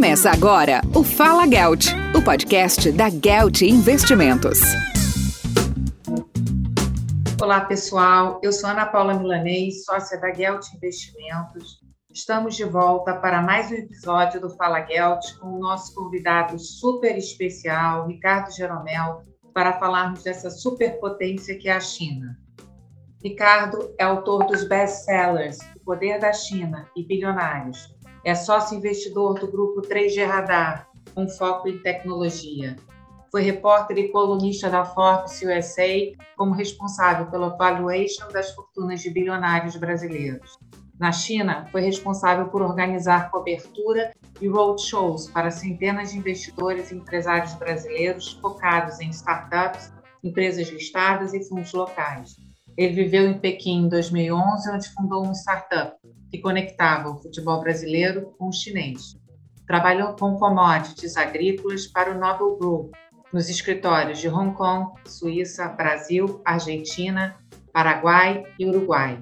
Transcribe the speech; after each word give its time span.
Começa 0.00 0.30
agora 0.30 0.80
o 0.96 1.04
Fala 1.04 1.46
Gelt, 1.46 1.88
o 2.16 2.24
podcast 2.24 2.90
da 2.90 3.10
Gelt 3.10 3.60
Investimentos. 3.60 4.58
Olá, 7.38 7.60
pessoal. 7.66 8.40
Eu 8.42 8.50
sou 8.50 8.70
Ana 8.70 8.86
Paula 8.86 9.12
Milanês, 9.12 9.84
sócia 9.84 10.18
da 10.18 10.32
Gelt 10.32 10.64
Investimentos. 10.74 11.80
Estamos 12.10 12.56
de 12.56 12.64
volta 12.64 13.14
para 13.16 13.42
mais 13.42 13.70
um 13.70 13.74
episódio 13.74 14.40
do 14.40 14.48
Fala 14.56 14.86
Gelt 14.86 15.38
com 15.38 15.48
o 15.48 15.58
nosso 15.58 15.94
convidado 15.94 16.58
super 16.58 17.18
especial, 17.18 18.06
Ricardo 18.06 18.50
Jeromel, 18.56 19.20
para 19.52 19.78
falarmos 19.78 20.22
dessa 20.22 20.48
superpotência 20.48 21.58
que 21.58 21.68
é 21.68 21.72
a 21.72 21.80
China. 21.80 22.38
Ricardo 23.22 23.94
é 23.98 24.04
autor 24.04 24.46
dos 24.46 24.66
best-sellers 24.66 25.58
O 25.76 25.84
Poder 25.84 26.18
da 26.18 26.32
China 26.32 26.88
e 26.96 27.06
Bilionários. 27.06 27.94
É 28.22 28.34
sócio 28.34 28.76
investidor 28.76 29.38
do 29.38 29.50
grupo 29.50 29.80
3G 29.80 30.26
Radar, 30.26 30.88
com 31.14 31.26
foco 31.26 31.68
em 31.68 31.78
tecnologia. 31.78 32.76
Foi 33.30 33.42
repórter 33.42 33.96
e 33.98 34.08
colunista 34.08 34.68
da 34.68 34.84
Forbes 34.84 35.40
USA, 35.40 36.12
como 36.36 36.52
responsável 36.52 37.26
pela 37.26 37.56
valuation 37.56 38.28
das 38.28 38.50
fortunas 38.54 39.00
de 39.00 39.10
bilionários 39.10 39.76
brasileiros. 39.76 40.58
Na 40.98 41.12
China, 41.12 41.66
foi 41.72 41.80
responsável 41.80 42.48
por 42.48 42.60
organizar 42.60 43.30
cobertura 43.30 44.12
e 44.38 44.48
roadshows 44.48 45.30
para 45.30 45.50
centenas 45.50 46.10
de 46.10 46.18
investidores 46.18 46.90
e 46.90 46.96
empresários 46.96 47.54
brasileiros 47.54 48.32
focados 48.32 49.00
em 49.00 49.08
startups, 49.08 49.90
empresas 50.22 50.68
listadas 50.68 51.32
e 51.32 51.42
fundos 51.48 51.72
locais 51.72 52.36
ele 52.76 52.94
viveu 52.94 53.26
em 53.26 53.38
Pequim 53.38 53.84
em 53.84 53.88
2011, 53.88 54.70
onde 54.70 54.88
fundou 54.94 55.22
uma 55.22 55.34
startup 55.34 55.96
que 56.30 56.38
conectava 56.38 57.10
o 57.10 57.18
futebol 57.18 57.60
brasileiro 57.60 58.34
com 58.38 58.48
o 58.48 58.52
chinês. 58.52 59.16
Trabalhou 59.66 60.14
com 60.14 60.36
commodities 60.36 61.16
agrícolas 61.16 61.86
para 61.86 62.12
o 62.12 62.18
Nobel 62.18 62.56
Group, 62.56 62.94
nos 63.32 63.48
escritórios 63.48 64.18
de 64.18 64.28
Hong 64.28 64.54
Kong, 64.56 64.92
Suíça, 65.06 65.68
Brasil, 65.68 66.40
Argentina, 66.44 67.36
Paraguai 67.72 68.44
e 68.58 68.66
Uruguai. 68.66 69.20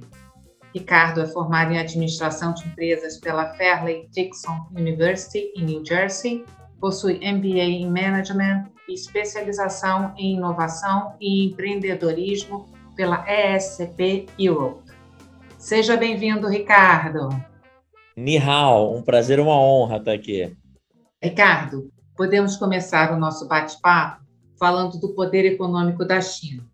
Ricardo 0.74 1.20
é 1.20 1.26
formado 1.26 1.72
em 1.72 1.78
administração 1.78 2.54
de 2.54 2.66
empresas 2.66 3.18
pela 3.18 3.54
Fairleigh 3.54 4.08
Dixon 4.10 4.68
University, 4.76 5.52
em 5.56 5.64
New 5.64 5.84
Jersey, 5.84 6.44
possui 6.80 7.16
MBA 7.16 7.64
em 7.64 7.90
Management 7.90 8.70
e 8.88 8.94
especialização 8.94 10.14
em 10.16 10.36
inovação 10.36 11.14
e 11.20 11.46
empreendedorismo 11.46 12.66
pela 12.96 13.24
ESCP 13.28 14.26
Europe. 14.38 14.87
Seja 15.68 15.98
bem-vindo, 15.98 16.48
Ricardo. 16.48 17.28
Nihao, 18.16 18.96
um 18.96 19.02
prazer, 19.02 19.38
uma 19.38 19.54
honra 19.54 19.98
estar 19.98 20.14
aqui. 20.14 20.56
Ricardo, 21.22 21.92
podemos 22.16 22.56
começar 22.56 23.12
o 23.12 23.18
nosso 23.18 23.46
bate-papo 23.46 24.24
falando 24.58 24.98
do 24.98 25.14
poder 25.14 25.44
econômico 25.44 26.06
da 26.06 26.22
China. 26.22 26.66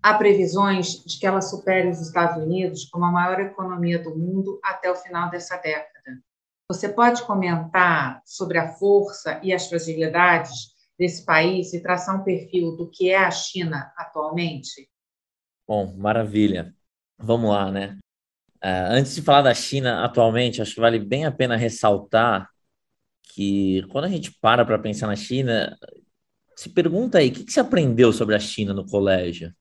Há 0.00 0.14
previsões 0.14 1.02
de 1.04 1.18
que 1.18 1.26
ela 1.26 1.40
supere 1.40 1.88
os 1.88 2.00
Estados 2.00 2.40
Unidos 2.40 2.84
como 2.84 3.06
a 3.06 3.10
maior 3.10 3.40
economia 3.40 4.00
do 4.00 4.16
mundo 4.16 4.60
até 4.62 4.88
o 4.88 4.94
final 4.94 5.28
dessa 5.30 5.56
década. 5.56 6.22
Você 6.70 6.88
pode 6.88 7.24
comentar 7.24 8.22
sobre 8.24 8.56
a 8.56 8.68
força 8.68 9.40
e 9.42 9.52
as 9.52 9.68
fragilidades 9.68 10.76
desse 10.96 11.24
país 11.24 11.74
e 11.74 11.82
traçar 11.82 12.20
um 12.20 12.22
perfil 12.22 12.76
do 12.76 12.88
que 12.88 13.10
é 13.10 13.18
a 13.18 13.32
China 13.32 13.92
atualmente? 13.96 14.88
Bom, 15.66 15.92
maravilha. 15.96 16.72
Vamos 17.18 17.50
lá, 17.50 17.72
né? 17.72 17.98
Uh, 18.64 18.90
antes 18.90 19.14
de 19.14 19.22
falar 19.22 19.42
da 19.42 19.54
China 19.54 20.04
atualmente, 20.04 20.60
acho 20.60 20.74
que 20.74 20.80
vale 20.80 20.98
bem 20.98 21.24
a 21.24 21.30
pena 21.30 21.56
ressaltar 21.56 22.48
que 23.22 23.82
quando 23.90 24.06
a 24.06 24.08
gente 24.08 24.32
para 24.40 24.64
para 24.64 24.78
pensar 24.78 25.06
na 25.06 25.14
China, 25.14 25.78
se 26.56 26.68
pergunta 26.70 27.18
aí, 27.18 27.28
o 27.28 27.32
que, 27.32 27.44
que 27.44 27.52
você 27.52 27.60
aprendeu 27.60 28.12
sobre 28.12 28.34
a 28.34 28.40
China 28.40 28.74
no 28.74 28.84
colégio? 28.84 29.54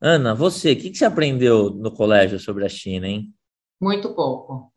Ana, 0.00 0.34
você, 0.34 0.72
o 0.72 0.76
que, 0.76 0.90
que 0.90 0.98
você 0.98 1.04
aprendeu 1.04 1.70
no 1.70 1.92
colégio 1.92 2.40
sobre 2.40 2.64
a 2.64 2.68
China, 2.68 3.06
hein? 3.06 3.32
Muito 3.80 4.14
pouco. 4.14 4.72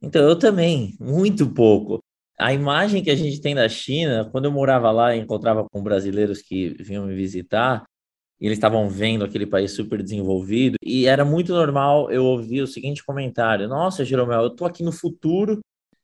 Então, 0.00 0.22
eu 0.22 0.38
também, 0.38 0.96
muito 0.98 1.52
pouco. 1.52 2.02
A 2.38 2.52
imagem 2.52 3.02
que 3.02 3.10
a 3.10 3.14
gente 3.14 3.40
tem 3.40 3.54
da 3.54 3.68
China, 3.68 4.28
quando 4.32 4.46
eu 4.46 4.50
morava 4.50 4.90
lá 4.90 5.14
e 5.14 5.20
encontrava 5.20 5.68
com 5.68 5.82
brasileiros 5.82 6.40
que 6.40 6.70
vinham 6.82 7.06
me 7.06 7.14
visitar, 7.14 7.84
e 8.42 8.46
eles 8.46 8.58
estavam 8.58 8.88
vendo 8.88 9.24
aquele 9.24 9.46
país 9.46 9.70
super 9.70 10.02
desenvolvido, 10.02 10.76
e 10.84 11.06
era 11.06 11.24
muito 11.24 11.52
normal 11.52 12.10
eu 12.10 12.24
ouvir 12.24 12.60
o 12.60 12.66
seguinte 12.66 13.04
comentário: 13.04 13.68
Nossa, 13.68 14.04
Jeromel, 14.04 14.42
eu 14.42 14.50
tô 14.50 14.64
aqui 14.64 14.82
no 14.82 14.90
futuro, 14.90 15.60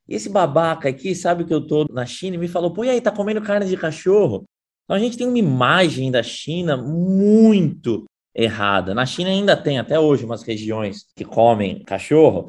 e 0.08 0.14
esse 0.14 0.28
babaca 0.28 0.88
aqui 0.88 1.16
sabe 1.16 1.44
que 1.44 1.52
eu 1.52 1.66
tô 1.66 1.84
na 1.90 2.06
China 2.06 2.36
e 2.36 2.38
me 2.38 2.46
falou: 2.46 2.72
Pô, 2.72 2.84
e 2.84 2.90
aí, 2.90 3.00
tá 3.00 3.10
comendo 3.10 3.42
carne 3.42 3.66
de 3.66 3.76
cachorro? 3.76 4.44
Então 4.84 4.96
a 4.96 5.00
gente 5.00 5.18
tem 5.18 5.26
uma 5.26 5.36
imagem 5.36 6.12
da 6.12 6.22
China 6.22 6.76
muito 6.76 8.04
errada. 8.32 8.94
Na 8.94 9.04
China 9.04 9.30
ainda 9.30 9.56
tem 9.56 9.80
até 9.80 9.98
hoje 9.98 10.24
umas 10.24 10.44
regiões 10.44 11.06
que 11.16 11.24
comem 11.24 11.82
cachorro, 11.82 12.46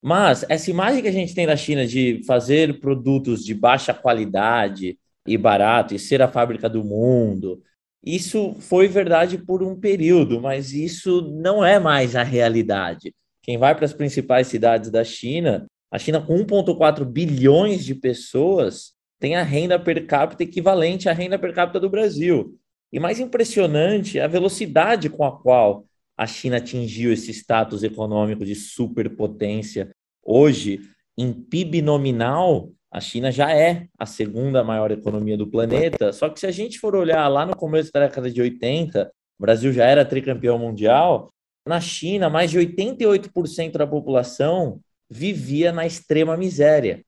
mas 0.00 0.46
essa 0.48 0.70
imagem 0.70 1.02
que 1.02 1.08
a 1.08 1.12
gente 1.12 1.34
tem 1.34 1.48
da 1.48 1.56
China 1.56 1.84
de 1.84 2.22
fazer 2.28 2.78
produtos 2.78 3.44
de 3.44 3.54
baixa 3.54 3.92
qualidade 3.92 4.96
e 5.26 5.36
barato 5.36 5.96
e 5.96 5.98
ser 5.98 6.22
a 6.22 6.28
fábrica 6.28 6.68
do 6.68 6.84
mundo, 6.84 7.60
isso 8.04 8.54
foi 8.58 8.88
verdade 8.88 9.38
por 9.38 9.62
um 9.62 9.78
período, 9.78 10.40
mas 10.40 10.72
isso 10.72 11.22
não 11.22 11.64
é 11.64 11.78
mais 11.78 12.16
a 12.16 12.22
realidade. 12.22 13.14
Quem 13.42 13.58
vai 13.58 13.74
para 13.74 13.84
as 13.84 13.92
principais 13.92 14.48
cidades 14.48 14.90
da 14.90 15.04
China, 15.04 15.66
a 15.90 15.98
China 15.98 16.20
com 16.20 16.36
1,4 16.44 17.04
bilhões 17.04 17.84
de 17.84 17.94
pessoas 17.94 18.92
tem 19.20 19.36
a 19.36 19.42
renda 19.42 19.78
per 19.78 20.04
capita 20.06 20.42
equivalente 20.42 21.08
à 21.08 21.12
renda 21.12 21.38
per 21.38 21.54
capita 21.54 21.78
do 21.78 21.88
Brasil. 21.88 22.58
E 22.92 22.98
mais 22.98 23.20
impressionante 23.20 24.18
é 24.18 24.22
a 24.22 24.28
velocidade 24.28 25.08
com 25.08 25.24
a 25.24 25.40
qual 25.40 25.84
a 26.16 26.26
China 26.26 26.56
atingiu 26.56 27.12
esse 27.12 27.30
status 27.30 27.82
econômico 27.82 28.44
de 28.44 28.54
superpotência. 28.54 29.90
Hoje, 30.24 30.80
em 31.16 31.32
PIB 31.32 31.82
nominal, 31.82 32.70
a 32.92 33.00
China 33.00 33.32
já 33.32 33.50
é 33.50 33.86
a 33.98 34.04
segunda 34.04 34.62
maior 34.62 34.90
economia 34.90 35.34
do 35.34 35.46
planeta, 35.46 36.12
só 36.12 36.28
que 36.28 36.38
se 36.38 36.46
a 36.46 36.50
gente 36.50 36.78
for 36.78 36.94
olhar 36.94 37.26
lá 37.26 37.46
no 37.46 37.56
começo 37.56 37.90
da 37.90 38.00
década 38.00 38.30
de 38.30 38.38
80, 38.38 39.10
o 39.38 39.42
Brasil 39.42 39.72
já 39.72 39.86
era 39.86 40.04
tricampeão 40.04 40.58
mundial, 40.58 41.32
na 41.66 41.80
China, 41.80 42.28
mais 42.28 42.50
de 42.50 42.58
88% 42.58 43.72
da 43.72 43.86
população 43.86 44.78
vivia 45.08 45.72
na 45.72 45.86
extrema 45.86 46.36
miséria. 46.36 47.02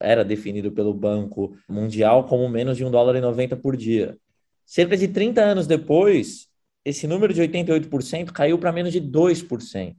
Era 0.00 0.24
definido 0.24 0.72
pelo 0.72 0.92
Banco 0.92 1.56
Mundial 1.68 2.24
como 2.26 2.48
menos 2.48 2.76
de 2.76 2.84
um 2.84 2.90
dólar 2.90 3.14
e 3.14 3.20
90 3.20 3.56
por 3.56 3.76
dia. 3.76 4.16
Cerca 4.66 4.96
de 4.96 5.06
30 5.06 5.40
anos 5.40 5.66
depois, 5.68 6.48
esse 6.84 7.06
número 7.06 7.32
de 7.32 7.42
88% 7.42 8.32
caiu 8.32 8.58
para 8.58 8.72
menos 8.72 8.92
de 8.92 9.00
2%. 9.00 9.94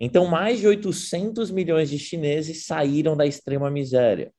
Então, 0.00 0.26
mais 0.26 0.58
de 0.58 0.66
800 0.66 1.52
milhões 1.52 1.88
de 1.88 1.98
chineses 2.00 2.66
saíram 2.66 3.16
da 3.16 3.24
extrema 3.24 3.70
miséria. 3.70 4.32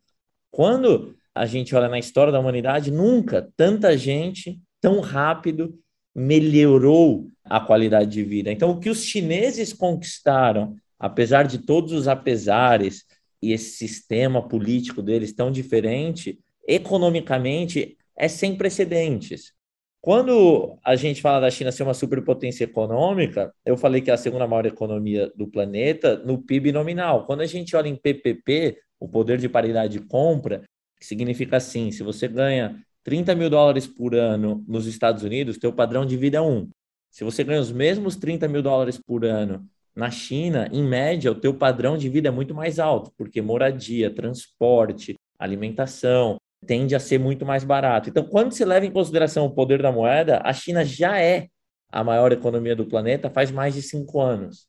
Quando 0.53 1.15
a 1.33 1.47
gente 1.47 1.75
olha 1.75 1.89
na 1.89 1.97
história 1.97 2.31
da 2.31 2.39
humanidade, 2.39 2.91
nunca 2.91 3.49
tanta 3.57 3.97
gente 3.97 4.61
tão 4.79 4.99
rápido 4.99 5.79
melhorou 6.13 7.27
a 7.43 7.59
qualidade 7.59 8.11
de 8.11 8.23
vida. 8.23 8.51
Então, 8.51 8.69
o 8.69 8.79
que 8.79 8.87
os 8.87 9.03
chineses 9.03 9.73
conquistaram, 9.73 10.75
apesar 10.99 11.47
de 11.47 11.57
todos 11.57 11.91
os 11.91 12.07
apesares 12.07 13.03
e 13.41 13.51
esse 13.51 13.71
sistema 13.71 14.47
político 14.47 15.01
deles 15.01 15.33
tão 15.33 15.49
diferente, 15.51 16.39
economicamente 16.67 17.97
é 18.15 18.27
sem 18.27 18.55
precedentes. 18.55 19.53
Quando 19.99 20.77
a 20.85 20.95
gente 20.95 21.19
fala 21.19 21.39
da 21.39 21.49
China 21.49 21.71
ser 21.71 21.81
uma 21.81 21.95
superpotência 21.95 22.65
econômica, 22.65 23.51
eu 23.65 23.75
falei 23.75 24.01
que 24.01 24.11
é 24.11 24.13
a 24.13 24.17
segunda 24.17 24.45
maior 24.45 24.67
economia 24.67 25.31
do 25.35 25.47
planeta 25.47 26.15
no 26.17 26.37
PIB 26.37 26.71
nominal. 26.71 27.25
Quando 27.25 27.41
a 27.41 27.47
gente 27.47 27.75
olha 27.75 27.87
em 27.87 27.95
PPP, 27.95 28.77
o 29.03 29.07
poder 29.09 29.38
de 29.38 29.50
paridade 29.50 30.00
de 30.00 30.05
compra, 30.05 30.63
que 30.97 31.05
significa 31.05 31.57
assim, 31.57 31.91
se 31.91 32.01
você 32.01 32.25
ganha 32.25 32.81
30 33.03 33.35
mil 33.35 33.50
dólares 33.50 33.85
por 33.85 34.15
ano 34.15 34.63
nos 34.65 34.88
Estados 34.88 35.23
Unidos, 35.23 35.57
teu 35.57 35.73
padrão 35.73 36.05
de 36.05 36.15
vida 36.15 36.38
é 36.38 36.41
um. 36.41 36.69
Se 37.11 37.25
você 37.25 37.44
ganha 37.44 37.59
os 37.59 37.69
mesmos 37.69 38.15
30 38.15 38.47
mil 38.47 38.61
dólares 38.61 38.97
por 38.97 39.25
ano 39.25 39.67
na 39.94 40.09
China, 40.09 40.69
em 40.71 40.81
média, 40.81 41.29
o 41.29 41.35
teu 41.35 41.53
padrão 41.53 41.97
de 41.97 42.07
vida 42.07 42.29
é 42.29 42.31
muito 42.31 42.55
mais 42.55 42.79
alto, 42.79 43.11
porque 43.17 43.41
moradia, 43.41 44.09
transporte, 44.09 45.15
alimentação 45.38 46.38
tende 46.65 46.95
a 46.95 46.99
ser 46.99 47.19
muito 47.19 47.45
mais 47.45 47.65
barato. 47.65 48.09
Então, 48.09 48.23
quando 48.23 48.53
se 48.53 48.63
leva 48.63 48.85
em 48.85 48.91
consideração 48.91 49.45
o 49.45 49.51
poder 49.51 49.81
da 49.81 49.91
moeda, 49.91 50.39
a 50.45 50.53
China 50.53 50.85
já 50.85 51.19
é 51.19 51.49
a 51.91 52.06
maior 52.06 52.31
economia 52.31 52.73
do 52.73 52.85
planeta 52.85 53.29
faz 53.29 53.51
mais 53.51 53.73
de 53.73 53.81
cinco 53.81 54.21
anos. 54.21 54.65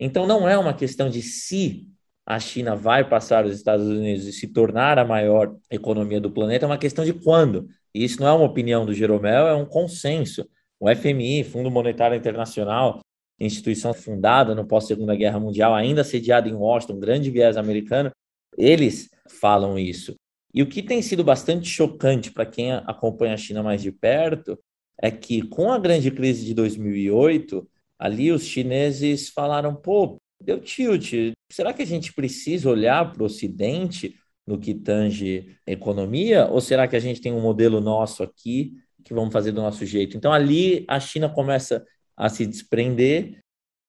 Então, 0.00 0.26
não 0.26 0.48
é 0.48 0.56
uma 0.56 0.72
questão 0.72 1.10
de 1.10 1.20
se 1.20 1.86
a 2.28 2.38
China 2.38 2.76
vai 2.76 3.08
passar 3.08 3.46
os 3.46 3.54
Estados 3.54 3.86
Unidos 3.86 4.26
e 4.26 4.32
se 4.34 4.48
tornar 4.48 4.98
a 4.98 5.04
maior 5.04 5.56
economia 5.70 6.20
do 6.20 6.30
planeta, 6.30 6.66
é 6.66 6.68
uma 6.68 6.76
questão 6.76 7.02
de 7.02 7.14
quando. 7.14 7.70
E 7.94 8.04
isso 8.04 8.20
não 8.20 8.28
é 8.28 8.32
uma 8.34 8.44
opinião 8.44 8.84
do 8.84 8.92
Jeromel, 8.92 9.46
é 9.46 9.54
um 9.54 9.64
consenso. 9.64 10.46
O 10.78 10.94
FMI, 10.94 11.42
Fundo 11.42 11.70
Monetário 11.70 12.14
Internacional, 12.14 13.00
instituição 13.40 13.94
fundada 13.94 14.54
no 14.54 14.66
pós-Segunda 14.66 15.16
Guerra 15.16 15.40
Mundial, 15.40 15.74
ainda 15.74 16.04
sediada 16.04 16.50
em 16.50 16.52
Washington, 16.52 17.00
grande 17.00 17.30
viés 17.30 17.56
americano, 17.56 18.10
eles 18.58 19.08
falam 19.26 19.78
isso. 19.78 20.14
E 20.52 20.62
o 20.62 20.66
que 20.66 20.82
tem 20.82 21.00
sido 21.00 21.24
bastante 21.24 21.66
chocante 21.66 22.30
para 22.30 22.44
quem 22.44 22.74
acompanha 22.74 23.32
a 23.32 23.38
China 23.38 23.62
mais 23.62 23.80
de 23.80 23.90
perto 23.90 24.58
é 25.00 25.10
que, 25.10 25.40
com 25.40 25.72
a 25.72 25.78
grande 25.78 26.10
crise 26.10 26.44
de 26.44 26.52
2008, 26.52 27.66
ali 27.98 28.30
os 28.30 28.42
chineses 28.42 29.30
falaram: 29.30 29.74
pô, 29.74 30.18
deu 30.40 30.60
tilt, 30.60 31.12
será 31.50 31.72
que 31.72 31.82
a 31.82 31.86
gente 31.86 32.12
precisa 32.12 32.70
olhar 32.70 33.12
para 33.12 33.22
o 33.22 33.26
Ocidente 33.26 34.14
no 34.46 34.58
que 34.58 34.74
tange 34.74 35.56
economia? 35.66 36.46
Ou 36.46 36.60
será 36.60 36.86
que 36.88 36.96
a 36.96 37.00
gente 37.00 37.20
tem 37.20 37.32
um 37.32 37.40
modelo 37.40 37.80
nosso 37.80 38.22
aqui 38.22 38.74
que 39.04 39.14
vamos 39.14 39.32
fazer 39.32 39.52
do 39.52 39.62
nosso 39.62 39.84
jeito? 39.84 40.16
Então, 40.16 40.32
ali 40.32 40.84
a 40.88 40.98
China 41.00 41.28
começa 41.28 41.84
a 42.16 42.28
se 42.28 42.46
desprender 42.46 43.40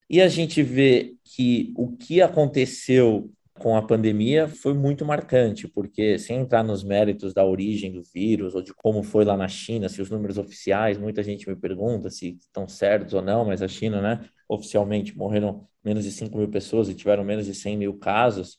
e 0.09 0.21
a 0.21 0.27
gente 0.27 0.63
vê 0.63 1.15
que 1.23 1.71
o 1.75 1.95
que 1.95 2.21
aconteceu 2.21 3.31
com 3.59 3.75
a 3.75 3.81
pandemia 3.81 4.47
foi 4.47 4.73
muito 4.73 5.05
marcante, 5.05 5.67
porque 5.67 6.17
sem 6.17 6.39
entrar 6.39 6.63
nos 6.63 6.83
méritos 6.83 7.33
da 7.33 7.45
origem 7.45 7.91
do 7.91 8.01
vírus 8.01 8.55
ou 8.55 8.61
de 8.61 8.73
como 8.73 9.03
foi 9.03 9.25
lá 9.25 9.37
na 9.37 9.47
China, 9.47 9.89
se 9.89 10.01
os 10.01 10.09
números 10.09 10.37
oficiais, 10.37 10.97
muita 10.97 11.21
gente 11.21 11.47
me 11.47 11.55
pergunta 11.55 12.09
se 12.09 12.37
estão 12.39 12.67
certos 12.67 13.13
ou 13.13 13.21
não, 13.21 13.45
mas 13.45 13.61
a 13.61 13.67
China, 13.67 14.01
né, 14.01 14.25
oficialmente 14.47 15.15
morreram 15.15 15.67
menos 15.83 16.05
de 16.05 16.11
5 16.11 16.37
mil 16.37 16.47
pessoas 16.49 16.89
e 16.89 16.95
tiveram 16.95 17.23
menos 17.23 17.45
de 17.45 17.53
100 17.53 17.77
mil 17.77 17.93
casos. 17.97 18.57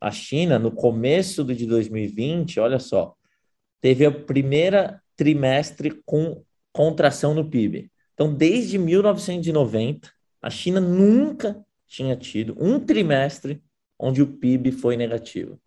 A 0.00 0.10
China, 0.10 0.58
no 0.58 0.70
começo 0.70 1.44
de 1.44 1.66
2020, 1.66 2.60
olha 2.60 2.78
só, 2.78 3.14
teve 3.80 4.04
a 4.04 4.10
primeira 4.12 5.02
trimestre 5.16 6.02
com 6.04 6.42
contração 6.72 7.34
no 7.34 7.48
PIB. 7.48 7.90
Então, 8.14 8.32
desde 8.32 8.78
1990, 8.78 10.10
a 10.40 10.50
China 10.50 10.80
nunca 10.80 11.64
tinha 11.86 12.16
tido 12.16 12.56
um 12.58 12.78
trimestre 12.78 13.62
onde 14.02 14.20
o 14.20 14.26
PIB 14.26 14.72
foi 14.72 14.96
negativo. 14.96 15.58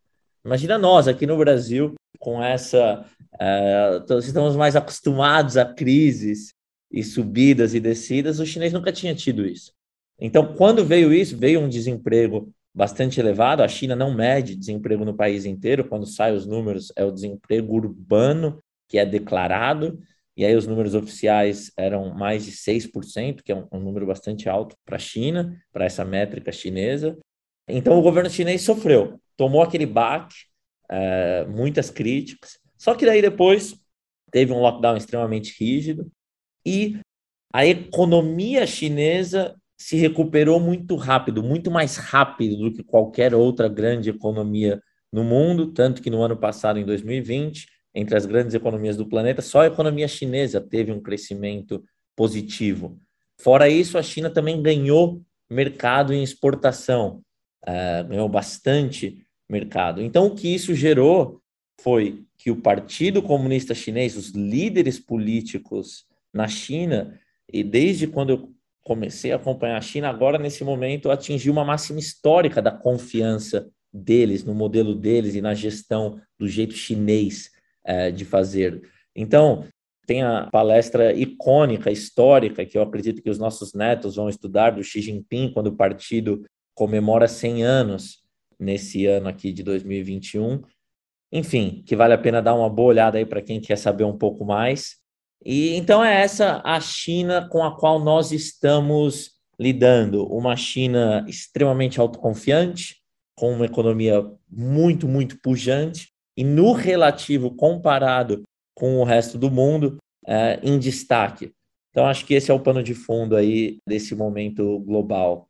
Imagina 0.44 0.78
nós 0.78 1.08
aqui 1.08 1.26
no 1.26 1.38
Brasil, 1.38 1.96
com 2.20 2.44
essa. 2.44 3.06
Uh, 3.34 4.20
estamos 4.20 4.56
mais 4.56 4.76
acostumados 4.76 5.58
a 5.58 5.66
crises 5.66 6.54
e 6.92 7.04
subidas 7.04 7.74
e 7.74 7.80
descidas, 7.80 8.40
o 8.40 8.46
chinês 8.46 8.72
nunca 8.72 8.92
tinha 8.92 9.16
tido 9.16 9.46
isso. 9.46 9.74
Então, 10.20 10.54
quando 10.56 10.86
veio 10.86 11.14
isso, 11.14 11.38
veio 11.38 11.60
um 11.60 11.68
desemprego 11.68 12.54
bastante 12.74 13.20
elevado. 13.20 13.64
A 13.64 13.68
China 13.68 13.96
não 13.96 14.14
mede 14.14 14.56
desemprego 14.56 15.04
no 15.04 15.16
país 15.16 15.46
inteiro, 15.46 15.88
quando 15.88 16.06
saem 16.06 16.36
os 16.36 16.46
números, 16.46 16.92
é 16.96 17.04
o 17.04 17.12
desemprego 17.12 17.74
urbano 17.74 18.62
que 18.88 18.98
é 18.98 19.06
declarado, 19.06 20.00
e 20.38 20.46
aí 20.46 20.56
os 20.56 20.68
números 20.68 20.94
oficiais 20.94 21.72
eram 21.78 22.14
mais 22.14 22.46
de 22.46 22.52
6%, 22.52 23.42
que 23.42 23.52
é 23.52 23.56
um, 23.56 23.68
um 23.72 23.80
número 23.80 24.06
bastante 24.06 24.48
alto 24.48 24.76
para 24.86 24.98
a 24.98 25.00
China, 25.00 25.58
para 25.72 25.86
essa 25.86 26.06
métrica 26.06 26.52
chinesa. 26.52 27.18
Então 27.68 27.98
o 27.98 28.02
governo 28.02 28.30
chinês 28.30 28.62
sofreu, 28.62 29.20
tomou 29.36 29.62
aquele 29.62 29.86
baque, 29.86 30.36
é, 30.90 31.46
muitas 31.46 31.90
críticas, 31.90 32.60
só 32.78 32.94
que 32.94 33.06
daí 33.06 33.22
depois 33.22 33.76
teve 34.32 34.52
um 34.52 34.62
lockdown 34.62 34.98
extremamente 34.98 35.56
rígido 35.60 36.12
e 36.66 37.00
a 37.54 37.66
economia 37.66 38.68
chinesa 38.68 39.56
se 39.78 39.98
recuperou 39.98 40.60
muito 40.60 40.96
rápido, 40.96 41.44
muito 41.44 41.72
mais 41.72 41.98
rápido 41.98 42.58
do 42.58 42.74
que 42.74 42.84
qualquer 42.84 43.34
outra 43.34 43.68
grande 43.68 44.10
economia 44.10 44.82
no 45.12 45.24
mundo, 45.24 45.72
tanto 45.72 46.02
que 46.02 46.10
no 46.10 46.22
ano 46.22 46.38
passado, 46.38 46.80
em 46.80 46.86
2020, 46.86 47.68
entre 47.94 48.16
as 48.16 48.26
grandes 48.26 48.54
economias 48.54 48.98
do 48.98 49.08
planeta, 49.08 49.42
só 49.42 49.62
a 49.62 49.68
economia 49.68 50.08
chinesa 50.08 50.60
teve 50.60 50.92
um 50.92 51.02
crescimento 51.02 51.84
positivo. 52.16 53.00
Fora 53.40 53.70
isso, 53.70 53.98
a 53.98 54.04
China 54.04 54.30
também 54.30 54.62
ganhou 54.62 55.22
mercado 55.50 56.14
em 56.14 56.24
exportação 56.24 57.22
uh, 57.68 58.08
ganhou 58.08 58.30
bastante 58.30 59.26
mercado. 59.50 60.02
Então, 60.02 60.28
o 60.28 60.36
que 60.36 60.54
isso 60.54 60.74
gerou 60.74 61.42
foi 61.82 62.24
que 62.38 62.52
o 62.52 62.62
Partido 62.62 63.22
Comunista 63.22 63.74
Chinês, 63.74 64.16
os 64.16 64.30
líderes 64.30 65.00
políticos 65.00 66.06
na 66.34 66.48
China, 66.48 67.20
e 67.52 67.64
desde 67.64 68.08
quando 68.08 68.30
eu 68.32 68.52
comecei 68.84 69.32
a 69.32 69.36
acompanhar 69.36 69.78
a 69.78 69.82
China, 69.82 70.10
agora 70.10 70.38
nesse 70.38 70.64
momento 70.64 71.10
atingiu 71.10 71.52
uma 71.52 71.66
máxima 71.66 72.00
histórica 72.00 72.62
da 72.62 72.72
confiança 72.72 73.70
deles, 73.92 74.44
no 74.44 74.54
modelo 74.54 74.94
deles 74.94 75.36
e 75.36 75.42
na 75.42 75.54
gestão 75.54 76.20
do 76.38 76.48
jeito 76.48 76.74
chinês 76.74 77.50
uh, 77.88 78.12
de 78.12 78.26
fazer. 78.26 78.82
Então, 79.16 79.66
tem 80.06 80.22
a 80.22 80.48
palestra 80.52 81.14
icônica, 81.14 81.92
histórica, 81.92 82.66
que 82.66 82.78
eu 82.78 82.84
acredito 82.84 83.22
que 83.22 83.30
os 83.30 83.40
nossos 83.40 83.74
netos 83.74 84.16
vão 84.16 84.30
estudar, 84.30 84.72
do 84.72 84.84
Xi 84.84 85.02
Jinping, 85.02 85.52
quando 85.52 85.68
o 85.68 85.76
partido 85.76 86.46
comemora 86.76 87.28
100 87.28 87.64
anos 87.64 88.20
nesse 88.60 89.06
ano 89.06 89.28
aqui 89.28 89.52
de 89.52 89.64
2021. 89.64 90.62
Enfim, 91.32 91.84
que 91.86 91.96
vale 91.96 92.14
a 92.14 92.18
pena 92.18 92.42
dar 92.42 92.54
uma 92.54 92.70
boa 92.70 92.90
olhada 92.90 93.18
aí 93.18 93.26
para 93.26 93.42
quem 93.42 93.60
quer 93.60 93.78
saber 93.78 94.04
um 94.04 94.18
pouco 94.18 94.46
mais. 94.46 94.98
E 95.44 95.76
então 95.76 96.04
é 96.04 96.22
essa 96.22 96.62
a 96.64 96.80
China 96.80 97.48
com 97.50 97.64
a 97.64 97.76
qual 97.76 98.00
nós 98.00 98.32
estamos 98.32 99.32
lidando, 99.60 100.26
uma 100.28 100.56
China 100.56 101.26
extremamente 101.28 102.00
autoconfiante, 102.00 102.98
com 103.36 103.54
uma 103.54 103.66
economia 103.66 104.24
muito, 104.50 105.08
muito 105.08 105.40
pujante, 105.42 106.10
e 106.38 106.44
no 106.44 106.74
relativo 106.74 107.56
comparado 107.56 108.44
com 108.76 108.98
o 108.98 109.04
resto 109.04 109.38
do 109.38 109.50
mundo, 109.50 109.98
é, 110.28 110.60
em 110.62 110.78
destaque. 110.78 111.54
Então, 111.92 112.06
acho 112.06 112.26
que 112.26 112.34
esse 112.34 112.52
é 112.52 112.54
o 112.54 112.60
pano 112.60 112.84
de 112.84 112.94
fundo 112.94 113.38
aí 113.38 113.78
desse 113.88 114.14
momento 114.14 114.80
global. 114.80 115.48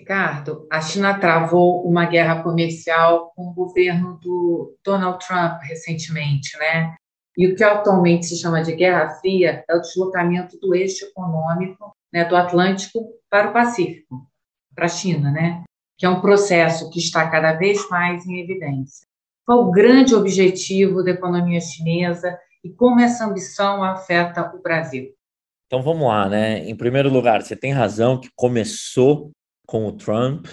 Ricardo, 0.00 0.66
a 0.72 0.80
China 0.80 1.18
travou 1.18 1.86
uma 1.86 2.06
guerra 2.06 2.42
comercial 2.42 3.32
com 3.36 3.48
o 3.48 3.52
governo 3.52 4.18
do 4.18 4.74
Donald 4.82 5.24
Trump 5.24 5.60
recentemente, 5.62 6.58
né? 6.58 6.94
E 7.36 7.46
o 7.46 7.54
que 7.54 7.62
atualmente 7.62 8.26
se 8.26 8.40
chama 8.40 8.62
de 8.62 8.74
Guerra 8.74 9.10
Fria 9.20 9.62
é 9.68 9.76
o 9.76 9.80
deslocamento 9.80 10.58
do 10.58 10.74
eixo 10.74 11.04
econômico 11.04 11.94
né, 12.12 12.24
do 12.24 12.34
Atlântico 12.34 13.12
para 13.28 13.50
o 13.50 13.52
Pacífico, 13.52 14.26
para 14.74 14.86
a 14.86 14.88
China, 14.88 15.30
né? 15.30 15.64
Que 15.98 16.06
é 16.06 16.08
um 16.08 16.22
processo 16.22 16.90
que 16.90 16.98
está 16.98 17.30
cada 17.30 17.52
vez 17.52 17.86
mais 17.90 18.26
em 18.26 18.40
evidência. 18.40 19.06
Qual 19.46 19.68
o 19.68 19.70
grande 19.70 20.14
objetivo 20.14 21.04
da 21.04 21.10
economia 21.10 21.60
chinesa 21.60 22.38
e 22.64 22.70
como 22.70 23.00
essa 23.00 23.26
ambição 23.26 23.84
afeta 23.84 24.50
o 24.54 24.62
Brasil? 24.62 25.10
Então 25.66 25.82
vamos 25.82 26.08
lá, 26.08 26.26
né? 26.26 26.68
Em 26.68 26.74
primeiro 26.74 27.10
lugar, 27.10 27.42
você 27.42 27.54
tem 27.54 27.70
razão 27.70 28.18
que 28.18 28.30
começou 28.34 29.30
com 29.70 29.86
o 29.86 29.92
Trump, 29.92 30.48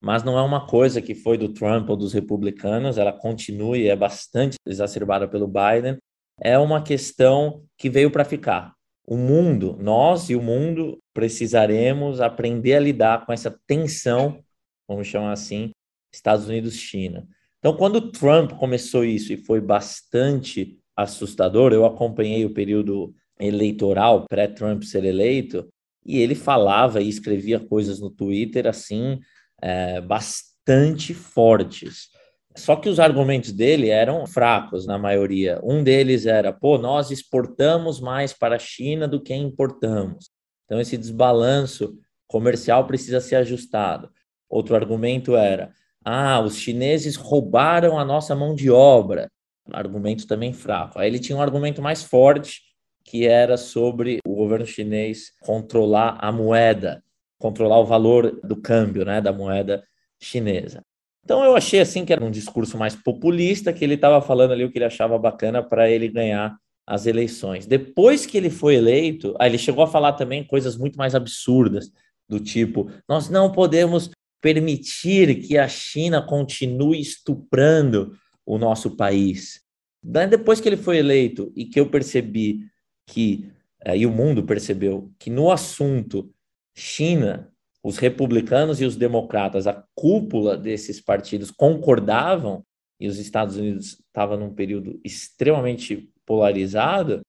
mas 0.00 0.22
não 0.22 0.38
é 0.38 0.42
uma 0.42 0.66
coisa 0.66 1.02
que 1.02 1.14
foi 1.14 1.36
do 1.36 1.52
Trump 1.52 1.88
ou 1.90 1.96
dos 1.96 2.14
republicanos, 2.14 2.96
ela 2.96 3.12
continua 3.12 3.76
e 3.76 3.88
é 3.88 3.94
bastante 3.94 4.56
exacerbada 4.66 5.28
pelo 5.28 5.46
Biden. 5.46 5.98
É 6.40 6.58
uma 6.58 6.82
questão 6.82 7.62
que 7.76 7.90
veio 7.90 8.10
para 8.10 8.24
ficar. 8.24 8.72
O 9.06 9.18
mundo, 9.18 9.76
nós 9.78 10.30
e 10.30 10.34
o 10.34 10.42
mundo, 10.42 10.98
precisaremos 11.12 12.22
aprender 12.22 12.74
a 12.74 12.80
lidar 12.80 13.26
com 13.26 13.32
essa 13.34 13.54
tensão, 13.66 14.42
vamos 14.88 15.06
chamar 15.06 15.32
assim, 15.32 15.70
Estados 16.10 16.48
Unidos-China. 16.48 17.28
Então, 17.58 17.76
quando 17.76 17.96
o 17.96 18.10
Trump 18.10 18.52
começou 18.52 19.04
isso 19.04 19.30
e 19.32 19.36
foi 19.36 19.60
bastante 19.60 20.78
assustador, 20.96 21.72
eu 21.72 21.84
acompanhei 21.84 22.46
o 22.46 22.54
período 22.54 23.14
eleitoral 23.38 24.24
pré-Trump 24.26 24.84
ser 24.84 25.04
eleito, 25.04 25.68
e 26.04 26.18
ele 26.18 26.34
falava 26.34 27.00
e 27.00 27.08
escrevia 27.08 27.58
coisas 27.58 28.00
no 28.00 28.10
Twitter 28.10 28.66
assim 28.66 29.20
é, 29.60 30.00
bastante 30.00 31.14
fortes. 31.14 32.08
Só 32.56 32.76
que 32.76 32.88
os 32.88 33.00
argumentos 33.00 33.50
dele 33.50 33.88
eram 33.88 34.26
fracos 34.26 34.86
na 34.86 34.96
maioria. 34.96 35.60
Um 35.64 35.82
deles 35.82 36.24
era, 36.24 36.52
pô, 36.52 36.78
nós 36.78 37.10
exportamos 37.10 38.00
mais 38.00 38.32
para 38.32 38.56
a 38.56 38.60
China 38.60 39.08
do 39.08 39.20
que 39.20 39.34
importamos. 39.34 40.30
Então 40.64 40.80
esse 40.80 40.96
desbalanço 40.96 41.98
comercial 42.28 42.86
precisa 42.86 43.20
ser 43.20 43.36
ajustado. 43.36 44.08
Outro 44.48 44.76
argumento 44.76 45.34
era, 45.34 45.72
ah, 46.04 46.40
os 46.40 46.56
chineses 46.56 47.16
roubaram 47.16 47.98
a 47.98 48.04
nossa 48.04 48.34
mão 48.36 48.54
de 48.54 48.70
obra. 48.70 49.28
Argumento 49.72 50.26
também 50.26 50.52
fraco. 50.52 50.98
Aí 50.98 51.08
ele 51.08 51.18
tinha 51.18 51.36
um 51.36 51.42
argumento 51.42 51.82
mais 51.82 52.04
forte, 52.04 52.60
que 53.02 53.26
era 53.26 53.56
sobre 53.56 54.20
governo 54.44 54.66
chinês 54.66 55.32
controlar 55.40 56.18
a 56.20 56.30
moeda, 56.30 57.02
controlar 57.38 57.80
o 57.80 57.86
valor 57.86 58.40
do 58.42 58.56
câmbio, 58.56 59.04
né, 59.04 59.20
da 59.20 59.32
moeda 59.32 59.82
chinesa. 60.20 60.82
Então 61.24 61.42
eu 61.42 61.56
achei 61.56 61.80
assim 61.80 62.04
que 62.04 62.12
era 62.12 62.24
um 62.24 62.30
discurso 62.30 62.76
mais 62.76 62.94
populista, 62.94 63.72
que 63.72 63.84
ele 63.84 63.94
estava 63.94 64.20
falando 64.20 64.52
ali 64.52 64.64
o 64.64 64.70
que 64.70 64.78
ele 64.78 64.84
achava 64.84 65.18
bacana 65.18 65.62
para 65.62 65.90
ele 65.90 66.08
ganhar 66.08 66.56
as 66.86 67.06
eleições. 67.06 67.66
Depois 67.66 68.26
que 68.26 68.36
ele 68.36 68.50
foi 68.50 68.74
eleito, 68.76 69.34
ele 69.40 69.58
chegou 69.58 69.82
a 69.82 69.88
falar 69.88 70.12
também 70.12 70.44
coisas 70.44 70.76
muito 70.76 70.96
mais 70.96 71.14
absurdas, 71.14 71.90
do 72.28 72.40
tipo: 72.40 72.90
nós 73.08 73.28
não 73.28 73.50
podemos 73.50 74.10
permitir 74.40 75.40
que 75.40 75.56
a 75.56 75.66
China 75.66 76.20
continue 76.20 77.00
estuprando 77.00 78.12
o 78.44 78.58
nosso 78.58 78.96
país. 78.96 79.62
Depois 80.02 80.60
que 80.60 80.68
ele 80.68 80.76
foi 80.76 80.98
eleito 80.98 81.50
e 81.56 81.64
que 81.64 81.80
eu 81.80 81.88
percebi 81.88 82.60
que, 83.06 83.50
e 83.92 84.06
o 84.06 84.10
mundo 84.10 84.44
percebeu, 84.44 85.10
que 85.18 85.30
no 85.30 85.50
assunto 85.50 86.30
China, 86.74 87.50
os 87.82 87.98
republicanos 87.98 88.80
e 88.80 88.84
os 88.84 88.96
democratas, 88.96 89.66
a 89.66 89.84
cúpula 89.94 90.56
desses 90.56 91.00
partidos 91.00 91.50
concordavam, 91.50 92.64
e 92.98 93.08
os 93.08 93.18
Estados 93.18 93.56
Unidos 93.56 94.00
estavam 94.06 94.38
num 94.38 94.54
período 94.54 94.98
extremamente 95.04 96.10
polarizado, 96.24 97.20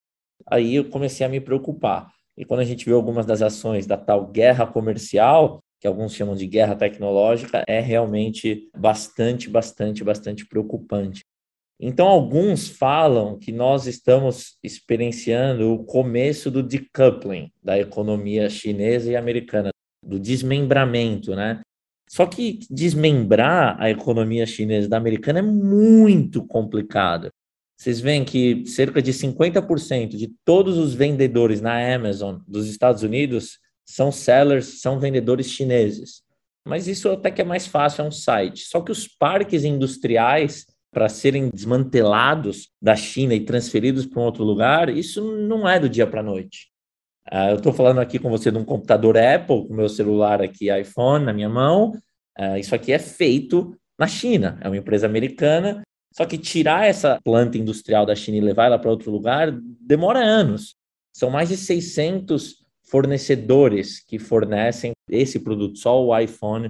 aí 0.47 0.75
eu 0.75 0.89
comecei 0.89 1.25
a 1.25 1.29
me 1.29 1.41
preocupar. 1.41 2.13
E 2.37 2.45
quando 2.45 2.59
a 2.61 2.65
gente 2.65 2.85
vê 2.85 2.93
algumas 2.93 3.25
das 3.25 3.41
ações 3.41 3.85
da 3.85 3.97
tal 3.97 4.27
guerra 4.27 4.67
comercial, 4.67 5.59
que 5.79 5.87
alguns 5.87 6.13
chamam 6.13 6.35
de 6.35 6.47
guerra 6.47 6.75
tecnológica, 6.75 7.63
é 7.67 7.79
realmente 7.79 8.69
bastante, 8.77 9.49
bastante, 9.49 10.03
bastante 10.03 10.45
preocupante. 10.45 11.24
Então, 11.79 12.07
alguns 12.07 12.69
falam 12.69 13.37
que 13.37 13.51
nós 13.51 13.85
estamos 13.85 14.57
experienciando 14.63 15.73
o 15.73 15.83
começo 15.83 16.49
do 16.49 16.63
decoupling 16.63 17.51
da 17.61 17.77
economia 17.77 18.49
chinesa 18.49 19.11
e 19.11 19.15
americana, 19.15 19.71
do 20.03 20.19
desmembramento, 20.19 21.35
né? 21.35 21.61
Só 22.09 22.25
que 22.25 22.59
desmembrar 22.69 23.75
a 23.79 23.89
economia 23.89 24.45
chinesa 24.45 24.87
da 24.87 24.97
americana 24.97 25.39
é 25.39 25.41
muito 25.41 26.45
complicado. 26.45 27.29
Vocês 27.77 27.99
veem 27.99 28.23
que 28.23 28.65
cerca 28.65 29.01
de 29.01 29.11
50% 29.11 30.15
de 30.15 30.31
todos 30.45 30.77
os 30.77 30.93
vendedores 30.93 31.59
na 31.59 31.93
Amazon 31.93 32.37
dos 32.47 32.69
Estados 32.69 33.03
Unidos 33.03 33.59
são 33.85 34.11
sellers, 34.11 34.81
são 34.81 34.99
vendedores 34.99 35.47
chineses. 35.47 36.23
Mas 36.65 36.87
isso 36.87 37.09
até 37.09 37.29
que 37.29 37.41
é 37.41 37.45
mais 37.45 37.67
fácil, 37.67 38.03
é 38.03 38.07
um 38.07 38.11
site. 38.11 38.65
Só 38.65 38.81
que 38.81 38.91
os 38.91 39.07
parques 39.07 39.63
industriais, 39.63 40.65
para 40.95 41.09
serem 41.09 41.49
desmantelados 41.49 42.69
da 42.81 42.95
China 42.95 43.33
e 43.35 43.43
transferidos 43.43 44.05
para 44.05 44.21
um 44.21 44.23
outro 44.23 44.45
lugar, 44.45 44.87
isso 44.87 45.35
não 45.35 45.67
é 45.67 45.77
do 45.77 45.89
dia 45.89 46.07
para 46.07 46.21
a 46.21 46.23
noite. 46.23 46.69
Uh, 47.29 47.49
eu 47.49 47.55
estou 47.57 47.73
falando 47.73 47.99
aqui 47.99 48.17
com 48.17 48.29
você 48.29 48.49
de 48.49 48.57
um 48.57 48.63
computador 48.63 49.17
Apple, 49.17 49.67
com 49.67 49.73
meu 49.73 49.89
celular 49.89 50.41
aqui, 50.41 50.71
iPhone, 50.71 51.25
na 51.25 51.33
minha 51.33 51.49
mão. 51.49 51.91
Uh, 52.39 52.55
isso 52.57 52.73
aqui 52.73 52.93
é 52.93 52.99
feito 52.99 53.75
na 53.99 54.07
China, 54.07 54.57
é 54.61 54.69
uma 54.69 54.77
empresa 54.77 55.05
americana. 55.05 55.81
Só 56.13 56.25
que 56.25 56.37
tirar 56.37 56.87
essa 56.87 57.19
planta 57.25 57.57
industrial 57.57 58.05
da 58.05 58.15
China 58.15 58.37
e 58.37 58.41
levar 58.41 58.67
ela 58.67 58.79
para 58.79 58.89
outro 58.89 59.11
lugar 59.11 59.51
demora 59.51 60.19
anos. 60.19 60.75
São 61.13 61.29
mais 61.29 61.49
de 61.49 61.57
600 61.57 62.63
fornecedores 62.89 63.99
que 63.99 64.17
fornecem 64.17 64.93
esse 65.09 65.41
produto, 65.41 65.77
só 65.77 66.01
o 66.01 66.17
iPhone 66.17 66.67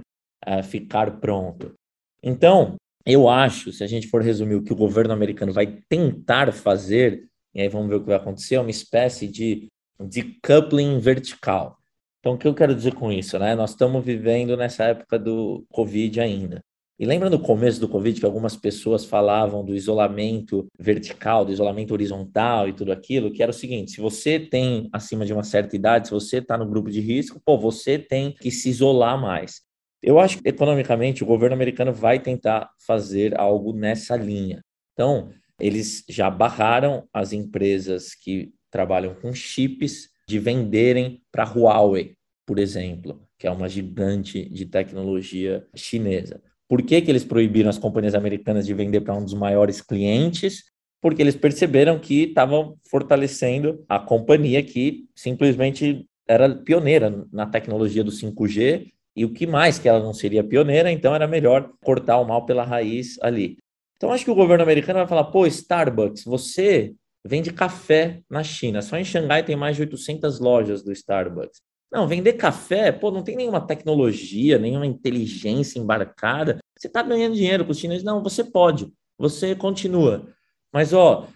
uh, 0.47 0.63
ficar 0.63 1.19
pronto. 1.19 1.75
Então, 2.23 2.75
eu 3.05 3.29
acho, 3.29 3.71
se 3.71 3.83
a 3.83 3.87
gente 3.87 4.07
for 4.07 4.21
resumir 4.21 4.55
o 4.55 4.63
que 4.63 4.73
o 4.73 4.75
governo 4.75 5.13
americano 5.13 5.53
vai 5.53 5.67
tentar 5.87 6.51
fazer, 6.51 7.27
e 7.53 7.61
aí 7.61 7.69
vamos 7.69 7.89
ver 7.89 7.95
o 7.95 8.01
que 8.01 8.07
vai 8.07 8.15
acontecer, 8.15 8.55
é 8.55 8.59
uma 8.59 8.71
espécie 8.71 9.27
de 9.27 9.67
decoupling 9.99 10.99
vertical. 10.99 11.77
Então, 12.19 12.33
o 12.33 12.37
que 12.37 12.47
eu 12.47 12.55
quero 12.55 12.73
dizer 12.73 12.95
com 12.95 13.11
isso? 13.11 13.37
Né? 13.37 13.53
Nós 13.53 13.71
estamos 13.71 14.03
vivendo 14.03 14.57
nessa 14.57 14.85
época 14.85 15.19
do 15.19 15.63
Covid 15.69 16.19
ainda. 16.19 16.59
E 16.97 17.05
lembra 17.05 17.29
no 17.29 17.37
começo 17.37 17.79
do 17.79 17.89
Covid 17.89 18.19
que 18.19 18.25
algumas 18.25 18.55
pessoas 18.55 19.03
falavam 19.03 19.65
do 19.65 19.75
isolamento 19.75 20.65
vertical, 20.79 21.43
do 21.43 21.51
isolamento 21.51 21.91
horizontal 21.91 22.69
e 22.69 22.73
tudo 22.73 22.91
aquilo, 22.93 23.31
que 23.31 23.43
era 23.43 23.51
o 23.51 23.53
seguinte: 23.53 23.91
se 23.91 24.01
você 24.01 24.39
tem 24.39 24.89
acima 24.93 25.25
de 25.25 25.33
uma 25.33 25.43
certa 25.43 25.75
idade, 25.75 26.07
se 26.07 26.13
você 26.13 26.37
está 26.37 26.57
no 26.57 26.65
grupo 26.65 26.89
de 26.89 27.01
risco, 27.01 27.39
pô, 27.45 27.57
você 27.57 27.99
tem 27.99 28.31
que 28.31 28.49
se 28.49 28.69
isolar 28.69 29.19
mais. 29.19 29.61
Eu 30.01 30.19
acho 30.19 30.41
que 30.41 30.49
economicamente 30.49 31.23
o 31.23 31.25
governo 31.25 31.55
americano 31.55 31.91
vai 31.91 32.19
tentar 32.19 32.69
fazer 32.85 33.39
algo 33.39 33.73
nessa 33.73 34.15
linha. 34.15 34.61
Então, 34.93 35.29
eles 35.59 36.03
já 36.09 36.29
barraram 36.29 37.07
as 37.13 37.33
empresas 37.33 38.13
que 38.13 38.53
trabalham 38.69 39.15
com 39.15 39.33
chips 39.33 40.09
de 40.27 40.39
venderem 40.39 41.21
para 41.31 41.43
a 41.43 41.51
Huawei, 41.51 42.15
por 42.45 42.59
exemplo, 42.59 43.21
que 43.39 43.47
é 43.47 43.51
uma 43.51 43.69
gigante 43.69 44.47
de 44.49 44.65
tecnologia 44.65 45.65
chinesa. 45.75 46.41
Por 46.67 46.81
que, 46.81 47.01
que 47.01 47.11
eles 47.11 47.23
proibiram 47.23 47.69
as 47.69 47.77
companhias 47.77 48.15
americanas 48.15 48.65
de 48.65 48.73
vender 48.73 49.01
para 49.01 49.13
um 49.13 49.23
dos 49.23 49.33
maiores 49.33 49.81
clientes? 49.81 50.63
Porque 51.01 51.21
eles 51.21 51.35
perceberam 51.35 51.99
que 51.99 52.23
estavam 52.23 52.77
fortalecendo 52.89 53.85
a 53.87 53.99
companhia 53.99 54.63
que 54.63 55.05
simplesmente 55.15 56.07
era 56.27 56.49
pioneira 56.55 57.25
na 57.31 57.45
tecnologia 57.45 58.03
do 58.03 58.11
5G 58.11 58.91
e 59.15 59.23
o 59.23 59.31
que 59.31 59.47
mais 59.47 59.79
que 59.79 59.87
ela 59.87 59.99
não 59.99 60.13
seria 60.13 60.43
pioneira, 60.43 60.91
então 60.91 61.15
era 61.15 61.27
melhor 61.27 61.71
cortar 61.83 62.19
o 62.19 62.25
mal 62.25 62.45
pela 62.45 62.63
raiz 62.63 63.17
ali. 63.21 63.57
Então 63.95 64.11
acho 64.11 64.25
que 64.25 64.31
o 64.31 64.35
governo 64.35 64.63
americano 64.63 64.99
vai 64.99 65.07
falar: 65.07 65.25
pô, 65.25 65.45
Starbucks, 65.47 66.23
você 66.25 66.93
vende 67.25 67.51
café 67.51 68.21
na 68.29 68.43
China, 68.43 68.81
só 68.81 68.97
em 68.97 69.05
Xangai 69.05 69.43
tem 69.43 69.55
mais 69.55 69.75
de 69.75 69.83
800 69.83 70.39
lojas 70.39 70.83
do 70.83 70.91
Starbucks. 70.91 71.61
Não, 71.91 72.07
vender 72.07 72.33
café, 72.33 72.91
pô, 72.91 73.09
não 73.09 73.23
tem 73.23 73.37
nenhuma 73.37 73.65
tecnologia, 73.65 74.59
nenhuma 74.59 74.85
inteligência 74.85 75.79
embarcada. 75.79 76.59
Você 76.77 76.87
está 76.87 77.01
ganhando 77.01 77.35
dinheiro 77.35 77.63
com 77.63 77.71
os 77.71 77.79
chineses? 77.79 78.03
Não, 78.03 78.21
você 78.21 78.43
pode, 78.43 78.91
você 79.17 79.55
continua. 79.55 80.27
Mas, 80.73 80.91
ó, 80.91 81.27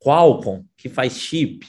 Qualcomm, 0.00 0.64
que 0.76 0.88
faz 0.88 1.18
chip 1.18 1.66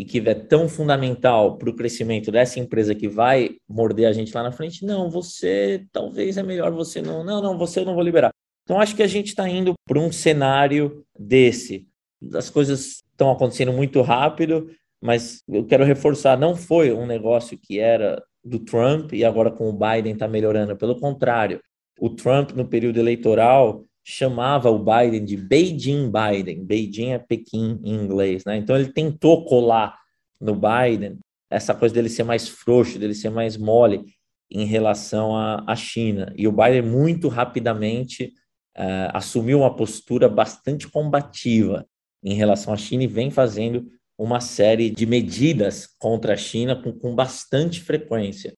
e 0.00 0.04
que 0.04 0.18
é 0.26 0.34
tão 0.34 0.66
fundamental 0.66 1.58
para 1.58 1.68
o 1.68 1.76
crescimento 1.76 2.32
dessa 2.32 2.58
empresa 2.58 2.94
que 2.94 3.06
vai 3.06 3.50
morder 3.68 4.08
a 4.08 4.12
gente 4.12 4.34
lá 4.34 4.42
na 4.42 4.50
frente, 4.50 4.82
não, 4.82 5.10
você 5.10 5.86
talvez 5.92 6.38
é 6.38 6.42
melhor 6.42 6.72
você 6.72 7.02
não, 7.02 7.22
não, 7.22 7.42
não, 7.42 7.58
você 7.58 7.80
eu 7.80 7.84
não 7.84 7.94
vou 7.94 8.02
liberar. 8.02 8.30
Então, 8.64 8.80
acho 8.80 8.96
que 8.96 9.02
a 9.02 9.06
gente 9.06 9.26
está 9.26 9.46
indo 9.46 9.74
para 9.86 9.98
um 9.98 10.10
cenário 10.10 11.04
desse. 11.18 11.86
As 12.32 12.48
coisas 12.48 13.02
estão 13.10 13.30
acontecendo 13.30 13.74
muito 13.74 14.00
rápido, 14.00 14.70
mas 15.02 15.42
eu 15.46 15.66
quero 15.66 15.84
reforçar, 15.84 16.38
não 16.38 16.56
foi 16.56 16.90
um 16.92 17.04
negócio 17.04 17.58
que 17.58 17.78
era 17.78 18.22
do 18.42 18.58
Trump 18.58 19.12
e 19.12 19.22
agora 19.22 19.50
com 19.50 19.68
o 19.68 19.72
Biden 19.72 20.14
está 20.14 20.26
melhorando. 20.26 20.76
Pelo 20.78 20.98
contrário, 20.98 21.60
o 22.00 22.08
Trump 22.08 22.52
no 22.52 22.66
período 22.66 22.98
eleitoral 22.98 23.84
chamava 24.10 24.70
o 24.70 24.78
Biden 24.78 25.24
de 25.24 25.36
Beijing 25.36 26.10
Biden. 26.10 26.64
Beijing 26.64 27.12
é 27.12 27.18
Pequim 27.18 27.80
em 27.84 27.94
inglês, 27.94 28.44
né? 28.44 28.56
Então 28.56 28.76
ele 28.76 28.92
tentou 28.92 29.44
colar 29.44 29.98
no 30.40 30.54
Biden 30.54 31.18
essa 31.50 31.74
coisa 31.74 31.94
dele 31.94 32.08
ser 32.08 32.24
mais 32.24 32.48
frouxo, 32.48 32.98
dele 32.98 33.14
ser 33.14 33.30
mais 33.30 33.56
mole 33.56 34.04
em 34.50 34.64
relação 34.64 35.36
à, 35.36 35.74
China. 35.76 36.32
E 36.36 36.48
o 36.48 36.52
Biden 36.52 36.82
muito 36.82 37.28
rapidamente 37.28 38.32
uh, 38.76 39.10
assumiu 39.14 39.60
uma 39.60 39.74
postura 39.74 40.28
bastante 40.28 40.88
combativa 40.88 41.86
em 42.22 42.34
relação 42.34 42.72
à 42.72 42.76
China 42.76 43.04
e 43.04 43.08
vem 43.08 43.30
fazendo 43.30 43.86
uma 44.18 44.40
série 44.40 44.90
de 44.90 45.06
medidas 45.06 45.86
contra 45.98 46.34
a 46.34 46.36
China 46.36 46.76
com, 46.76 46.92
com 46.92 47.14
bastante 47.14 47.80
frequência. 47.80 48.54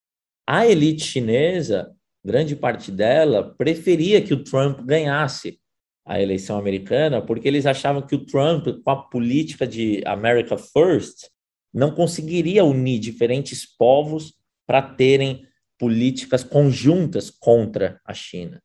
A 0.47 0.67
elite 0.67 1.05
chinesa, 1.05 1.95
grande 2.25 2.55
parte 2.55 2.91
dela, 2.91 3.55
preferia 3.57 4.23
que 4.23 4.35
o 4.35 4.45
Trump 4.45 4.81
ganhasse 4.81 5.59
a 6.05 6.21
eleição 6.21 6.59
americana, 6.59 7.23
porque 7.23 7.47
eles 7.47 7.67
achavam 7.67 8.03
que 8.03 8.15
o 8.15 8.25
Trump, 8.25 8.67
com 8.85 8.91
a 8.91 8.97
política 8.97 9.67
de 9.67 10.03
America 10.05 10.57
First, 10.57 11.29
não 11.73 11.95
conseguiria 11.95 12.65
unir 12.65 12.99
diferentes 12.99 13.67
povos 13.77 14.35
para 14.67 14.83
terem 14.83 15.47
políticas 15.79 16.45
conjuntas 16.45 17.31
contra 17.31 18.01
a 18.05 18.15
China. 18.15 18.63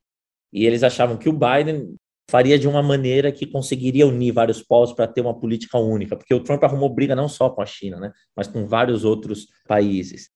E 0.52 0.66
eles 0.66 0.84
achavam 0.84 1.18
que 1.18 1.30
o 1.30 1.34
Biden 1.34 1.96
faria 2.30 2.60
de 2.60 2.68
uma 2.68 2.84
maneira 2.84 3.32
que 3.32 3.46
conseguiria 3.46 4.06
unir 4.06 4.32
vários 4.34 4.62
povos 4.62 4.94
para 4.94 5.08
ter 5.08 5.22
uma 5.22 5.40
política 5.40 5.78
única, 5.78 6.16
porque 6.16 6.34
o 6.34 6.44
Trump 6.44 6.64
arrumou 6.64 6.94
briga 6.94 7.16
não 7.16 7.30
só 7.30 7.50
com 7.50 7.62
a 7.62 7.66
China, 7.66 8.00
né, 8.00 8.12
mas 8.36 8.48
com 8.48 8.68
vários 8.68 9.06
outros 9.06 9.48
países. 9.68 10.30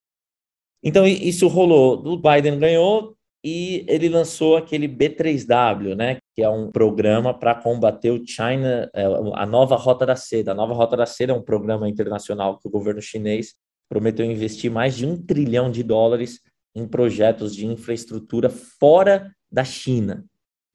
Então 0.84 1.06
isso 1.06 1.48
rolou, 1.48 2.06
o 2.06 2.18
Biden 2.18 2.58
ganhou 2.58 3.16
e 3.44 3.86
ele 3.88 4.10
lançou 4.10 4.56
aquele 4.56 4.88
B3W, 4.88 5.96
né, 5.96 6.18
que 6.36 6.44
é 6.44 6.50
um 6.50 6.72
programa 6.72 7.34
para 7.34 7.56
combater 7.56 8.12
o 8.12 8.26
China, 8.26 8.90
é, 8.94 9.04
a 9.36 9.46
nova 9.46 9.76
Rota 9.76 10.06
da 10.06 10.16
Seda. 10.16 10.52
A 10.52 10.56
nova 10.56 10.74
Rota 10.74 10.96
da 10.96 11.06
Seda 11.06 11.34
é 11.34 11.36
um 11.36 11.42
programa 11.42 11.90
internacional 11.90 12.60
que 12.60 12.68
o 12.68 12.72
governo 12.72 13.02
chinês 13.02 13.56
prometeu 13.90 14.26
investir 14.26 14.72
mais 14.72 14.96
de 14.96 15.06
um 15.06 15.22
trilhão 15.22 15.70
de 15.72 15.84
dólares 15.84 16.40
em 16.76 16.88
projetos 16.88 17.56
de 17.56 17.66
infraestrutura 17.66 18.50
fora 18.50 19.32
da 19.52 19.64
China. 19.64 20.24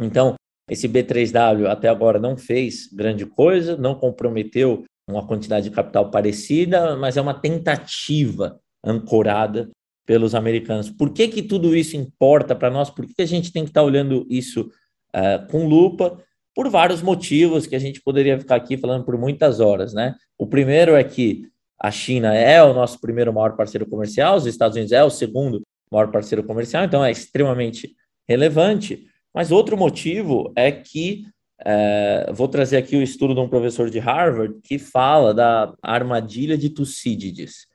Então, 0.01 0.35
esse 0.69 0.89
B3W 0.89 1.67
até 1.67 1.89
agora 1.89 2.19
não 2.19 2.37
fez 2.37 2.89
grande 2.93 3.25
coisa, 3.25 3.77
não 3.77 3.95
comprometeu 3.95 4.85
uma 5.09 5.27
quantidade 5.27 5.71
de 5.71 5.75
capital 5.75 6.11
parecida, 6.11 6.97
mas 6.97 7.17
é 7.17 7.21
uma 7.21 7.33
tentativa 7.33 8.61
ancorada 8.85 9.71
pelos 10.07 10.35
americanos. 10.35 10.89
Por 10.89 11.13
que, 11.13 11.29
que 11.29 11.43
tudo 11.43 11.75
isso 11.77 11.97
importa 11.97 12.55
para 12.55 12.71
nós? 12.71 12.89
Por 12.89 13.05
que, 13.07 13.15
que 13.15 13.23
a 13.23 13.27
gente 13.27 13.53
tem 13.53 13.65
que 13.65 13.71
estar 13.71 13.81
tá 13.81 13.87
olhando 13.87 14.25
isso 14.31 14.71
uh, 15.15 15.47
com 15.51 15.67
lupa? 15.67 16.23
Por 16.55 16.71
vários 16.71 17.03
motivos 17.03 17.67
que 17.67 17.77
a 17.77 17.79
gente 17.79 18.01
poderia 18.01 18.39
ficar 18.39 18.57
aqui 18.57 18.79
falando 18.79 19.05
por 19.05 19.19
muitas 19.19 19.61
horas, 19.61 19.93
né? 19.93 20.15
O 20.39 20.47
primeiro 20.47 20.95
é 20.95 21.05
que 21.05 21.43
a 21.79 21.91
China 21.91 22.35
é 22.35 22.63
o 22.63 22.73
nosso 22.73 22.99
primeiro 23.01 23.33
maior 23.33 23.57
parceiro 23.57 23.85
comercial, 23.85 24.37
os 24.37 24.47
Estados 24.47 24.77
Unidos 24.77 24.93
é 24.93 25.05
o 25.05 25.11
segundo 25.11 25.61
maior 25.91 26.11
parceiro 26.11 26.43
comercial, 26.43 26.85
então 26.85 27.05
é 27.05 27.11
extremamente 27.11 27.95
relevante. 28.27 29.07
Mas 29.35 29.53
outro 29.53 29.77
motivo 29.77 30.53
é 30.57 30.73
que 30.73 31.27
é, 31.65 32.31
vou 32.33 32.49
trazer 32.49 32.77
aqui 32.77 32.97
o 32.97 33.03
estudo 33.03 33.35
de 33.35 33.41
um 33.41 33.49
professor 33.49 33.91
de 33.91 33.99
Harvard 33.99 34.59
que 34.63 34.79
fala 34.79 35.35
da 35.35 35.75
armadilha 35.83 36.57
de 36.57 36.71
Tucídides. 36.71 37.67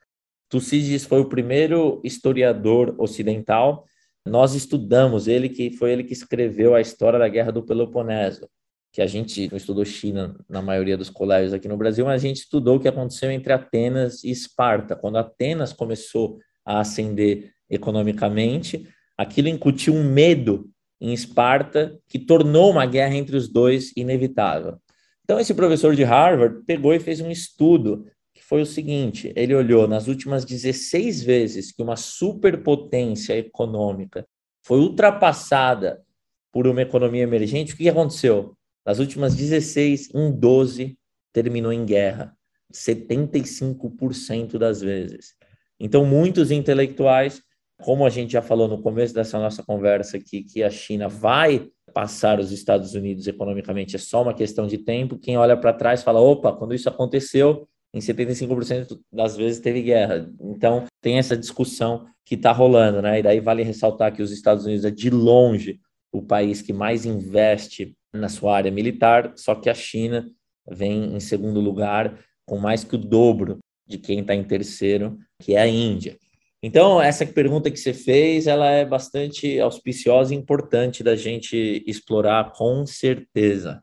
Tucídides 0.52 1.06
foi 1.06 1.22
o 1.22 1.30
primeiro 1.30 2.02
historiador 2.04 2.94
ocidental. 2.98 3.86
Nós 4.28 4.54
estudamos 4.54 5.30
ele, 5.30 5.48
que 5.48 5.72
foi 5.72 5.94
ele 5.94 6.04
que 6.04 6.12
escreveu 6.12 6.76
a 6.76 6.82
história 6.82 7.18
da 7.18 7.30
Guerra 7.30 7.54
do 7.54 7.64
Peloponeso. 7.64 8.48
que 8.94 9.02
a 9.02 9.08
gente 9.08 9.50
não 9.50 9.56
estudou 9.56 9.86
China 9.86 10.36
na 10.50 10.62
maioria 10.62 10.98
dos 10.98 11.10
colégios 11.10 11.54
aqui 11.54 11.66
no 11.66 11.78
Brasil, 11.78 12.04
mas 12.04 12.22
a 12.22 12.28
gente 12.28 12.42
estudou 12.42 12.76
o 12.76 12.80
que 12.82 12.90
aconteceu 12.90 13.32
entre 13.32 13.54
Atenas 13.54 14.22
e 14.26 14.30
Esparta. 14.30 14.98
Quando 14.98 15.18
Atenas 15.18 15.72
começou 15.72 16.38
a 16.66 16.82
ascender 16.82 17.54
economicamente, 17.70 18.86
aquilo 19.18 19.48
incutiu 19.48 19.94
um 19.94 20.04
medo 20.04 20.70
em 21.00 21.14
Esparta 21.14 21.98
que 22.10 22.20
tornou 22.20 22.70
uma 22.70 22.86
guerra 22.86 23.16
entre 23.16 23.38
os 23.38 23.48
dois 23.48 23.94
inevitável. 23.96 24.78
Então, 25.24 25.40
esse 25.40 25.54
professor 25.54 25.96
de 25.96 26.04
Harvard 26.04 26.62
pegou 26.66 26.94
e 26.94 27.00
fez 27.00 27.22
um 27.22 27.32
estudo 27.32 28.06
foi 28.52 28.62
o 28.64 28.66
seguinte: 28.66 29.32
ele 29.34 29.56
olhou 29.56 29.88
nas 29.88 30.10
últimas 30.10 30.44
16 30.44 31.24
vezes 31.24 31.72
que 31.72 31.82
uma 31.82 31.96
superpotência 31.96 33.38
econômica 33.38 34.28
foi 34.62 34.80
ultrapassada 34.80 36.04
por 36.52 36.68
uma 36.68 36.82
economia 36.82 37.24
emergente, 37.24 37.74
o 37.74 37.78
que 37.78 37.88
aconteceu? 37.88 38.58
Nas 38.86 39.00
últimas 39.00 39.36
16, 39.36 40.14
em 40.14 40.32
12, 40.38 40.98
terminou 41.32 41.72
em 41.72 41.86
guerra. 41.86 42.36
75% 42.74 44.58
das 44.58 44.82
vezes. 44.82 45.34
Então, 45.80 46.06
muitos 46.06 46.52
intelectuais, 46.52 47.42
como 47.82 48.06
a 48.06 48.10
gente 48.10 48.34
já 48.34 48.42
falou 48.42 48.68
no 48.68 48.82
começo 48.82 49.14
dessa 49.14 49.40
nossa 49.40 49.64
conversa 49.64 50.18
aqui, 50.18 50.44
que 50.44 50.62
a 50.62 50.70
China 50.70 51.08
vai 51.08 51.70
passar 51.94 52.40
os 52.40 52.52
Estados 52.52 52.96
Unidos 52.96 53.28
economicamente, 53.28 53.96
é 53.96 54.00
só 54.00 54.22
uma 54.22 54.34
questão 54.34 54.68
de 54.68 54.78
tempo. 54.78 55.18
Quem 55.18 55.38
olha 55.38 55.56
para 55.56 55.72
trás 55.72 56.04
fala: 56.04 56.20
opa, 56.20 56.52
quando 56.54 56.74
isso 56.74 56.90
aconteceu, 56.90 57.68
em 57.94 58.00
75% 58.00 59.00
das 59.12 59.36
vezes 59.36 59.60
teve 59.60 59.82
guerra. 59.82 60.30
Então, 60.40 60.86
tem 61.02 61.18
essa 61.18 61.36
discussão 61.36 62.06
que 62.26 62.36
está 62.36 62.52
rolando, 62.52 63.02
né? 63.02 63.20
E 63.20 63.24
daí 63.24 63.40
vale 63.40 63.64
ressaltar 63.64 64.14
que 64.14 64.22
os 64.22 64.32
Estados 64.32 64.66
Unidos 64.66 64.86
é 64.86 64.92
de 64.92 65.10
longe 65.10 65.80
o 66.12 66.22
país 66.22 66.62
que 66.62 66.74
mais 66.74 67.06
investe 67.06 67.96
na 68.14 68.30
sua 68.30 68.56
área 68.56 68.72
militar, 68.72 69.34
só 69.36 69.56
que 69.56 69.70
a 69.70 69.74
China 69.74 70.30
vem 70.70 71.16
em 71.16 71.20
segundo 71.20 71.60
lugar, 71.60 72.20
com 72.46 72.58
mais 72.58 72.84
que 72.84 72.96
o 72.96 72.98
dobro 72.98 73.60
de 73.88 73.98
quem 73.98 74.20
está 74.20 74.36
em 74.36 74.44
terceiro, 74.44 75.18
que 75.40 75.56
é 75.56 75.62
a 75.62 75.68
Índia. 75.68 76.18
Então, 76.64 77.02
essa 77.02 77.26
pergunta 77.26 77.72
que 77.72 77.78
você 77.78 77.94
fez, 77.94 78.46
ela 78.46 78.70
é 78.70 78.86
bastante 78.86 79.60
auspiciosa 79.60 80.34
e 80.34 80.38
importante 80.38 81.04
da 81.04 81.16
gente 81.16 81.84
explorar 81.88 82.52
com 82.52 82.86
certeza. 82.86 83.82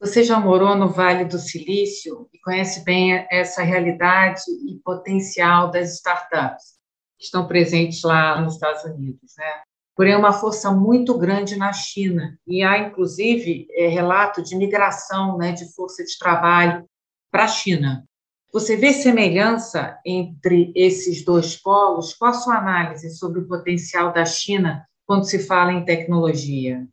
Você 0.00 0.24
já 0.24 0.40
morou 0.40 0.74
no 0.74 0.88
Vale 0.88 1.26
do 1.26 1.38
Silício 1.38 2.26
e 2.32 2.38
conhece 2.38 2.82
bem 2.84 3.26
essa 3.30 3.62
realidade 3.62 4.40
e 4.66 4.80
potencial 4.82 5.70
das 5.70 5.96
startups 5.96 6.78
que 7.18 7.26
estão 7.26 7.46
presentes 7.46 8.02
lá 8.02 8.40
nos 8.40 8.54
Estados 8.54 8.82
Unidos, 8.84 9.34
né? 9.36 9.60
Porém, 9.94 10.14
é 10.14 10.16
uma 10.16 10.32
força 10.32 10.72
muito 10.72 11.18
grande 11.18 11.54
na 11.54 11.74
China 11.74 12.38
e 12.46 12.62
há, 12.62 12.78
inclusive, 12.78 13.66
é, 13.72 13.88
relato 13.88 14.42
de 14.42 14.56
migração 14.56 15.36
né, 15.36 15.52
de 15.52 15.70
força 15.74 16.02
de 16.02 16.16
trabalho 16.18 16.86
para 17.30 17.44
a 17.44 17.48
China. 17.48 18.02
Você 18.50 18.76
vê 18.76 18.94
semelhança 18.94 19.98
entre 20.06 20.72
esses 20.74 21.22
dois 21.22 21.60
polos? 21.60 22.14
Qual 22.14 22.30
a 22.30 22.34
sua 22.34 22.56
análise 22.56 23.10
sobre 23.10 23.40
o 23.40 23.46
potencial 23.46 24.14
da 24.14 24.24
China 24.24 24.82
quando 25.06 25.24
se 25.24 25.40
fala 25.40 25.74
em 25.74 25.84
tecnologia? 25.84 26.88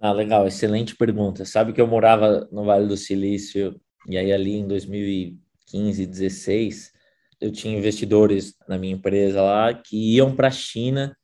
Ah, 0.00 0.12
legal, 0.12 0.46
excelente 0.46 0.94
pergunta. 0.94 1.44
Sabe 1.44 1.72
que 1.72 1.80
eu 1.80 1.86
morava 1.86 2.48
no 2.52 2.64
Vale 2.64 2.86
do 2.86 2.96
Silício 2.96 3.80
e 4.08 4.16
aí 4.16 4.32
ali 4.32 4.54
em 4.56 4.66
2015, 4.66 6.06
16, 6.06 6.92
eu 7.40 7.50
tinha 7.50 7.76
investidores 7.76 8.54
na 8.68 8.78
minha 8.78 8.94
empresa 8.94 9.42
lá 9.42 9.74
que 9.74 10.14
iam 10.14 10.34
para 10.34 10.48
a 10.48 10.52
China 10.52 11.16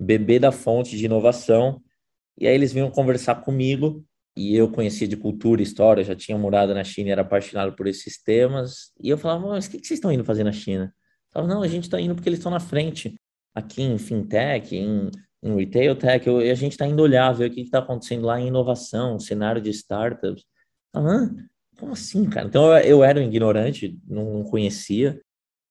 beber 0.00 0.40
da 0.40 0.50
fonte 0.50 0.96
de 0.96 1.04
inovação 1.04 1.82
e 2.38 2.46
aí 2.46 2.54
eles 2.54 2.72
vinham 2.72 2.90
conversar 2.90 3.36
comigo 3.36 4.04
e 4.34 4.56
eu 4.56 4.70
conhecia 4.70 5.06
de 5.06 5.16
cultura 5.16 5.62
história, 5.62 6.02
já 6.02 6.16
tinha 6.16 6.38
morado 6.38 6.74
na 6.74 6.82
China 6.84 7.10
era 7.10 7.20
apaixonado 7.20 7.76
por 7.76 7.86
esses 7.86 8.20
temas 8.22 8.92
e 8.98 9.10
eu 9.10 9.18
falava, 9.18 9.48
mas 9.48 9.66
o 9.66 9.70
que 9.70 9.76
vocês 9.76 9.98
estão 9.98 10.10
indo 10.10 10.24
fazer 10.24 10.42
na 10.42 10.52
China? 10.52 10.84
Eu 10.86 11.32
falava, 11.32 11.54
não, 11.54 11.62
a 11.62 11.68
gente 11.68 11.84
está 11.84 12.00
indo 12.00 12.14
porque 12.14 12.30
eles 12.30 12.38
estão 12.38 12.50
na 12.50 12.60
frente 12.60 13.14
aqui 13.54 13.82
em 13.82 13.98
fintech, 13.98 14.74
em 14.74 15.10
em 15.42 15.56
retail 15.56 15.96
tech, 15.96 16.26
eu, 16.26 16.38
a 16.38 16.54
gente 16.54 16.72
está 16.72 16.86
indo 16.86 17.02
olhar, 17.02 17.32
ver 17.32 17.50
o 17.50 17.52
que 17.52 17.62
está 17.62 17.78
acontecendo 17.78 18.26
lá 18.26 18.40
em 18.40 18.46
inovação, 18.46 19.18
cenário 19.18 19.60
de 19.60 19.70
startups. 19.70 20.44
Ah, 20.94 21.28
como 21.78 21.92
assim, 21.92 22.28
cara? 22.28 22.46
Então 22.46 22.76
eu, 22.76 22.84
eu 22.84 23.04
era 23.04 23.18
um 23.18 23.24
ignorante, 23.24 23.98
não, 24.06 24.38
não 24.38 24.44
conhecia. 24.44 25.20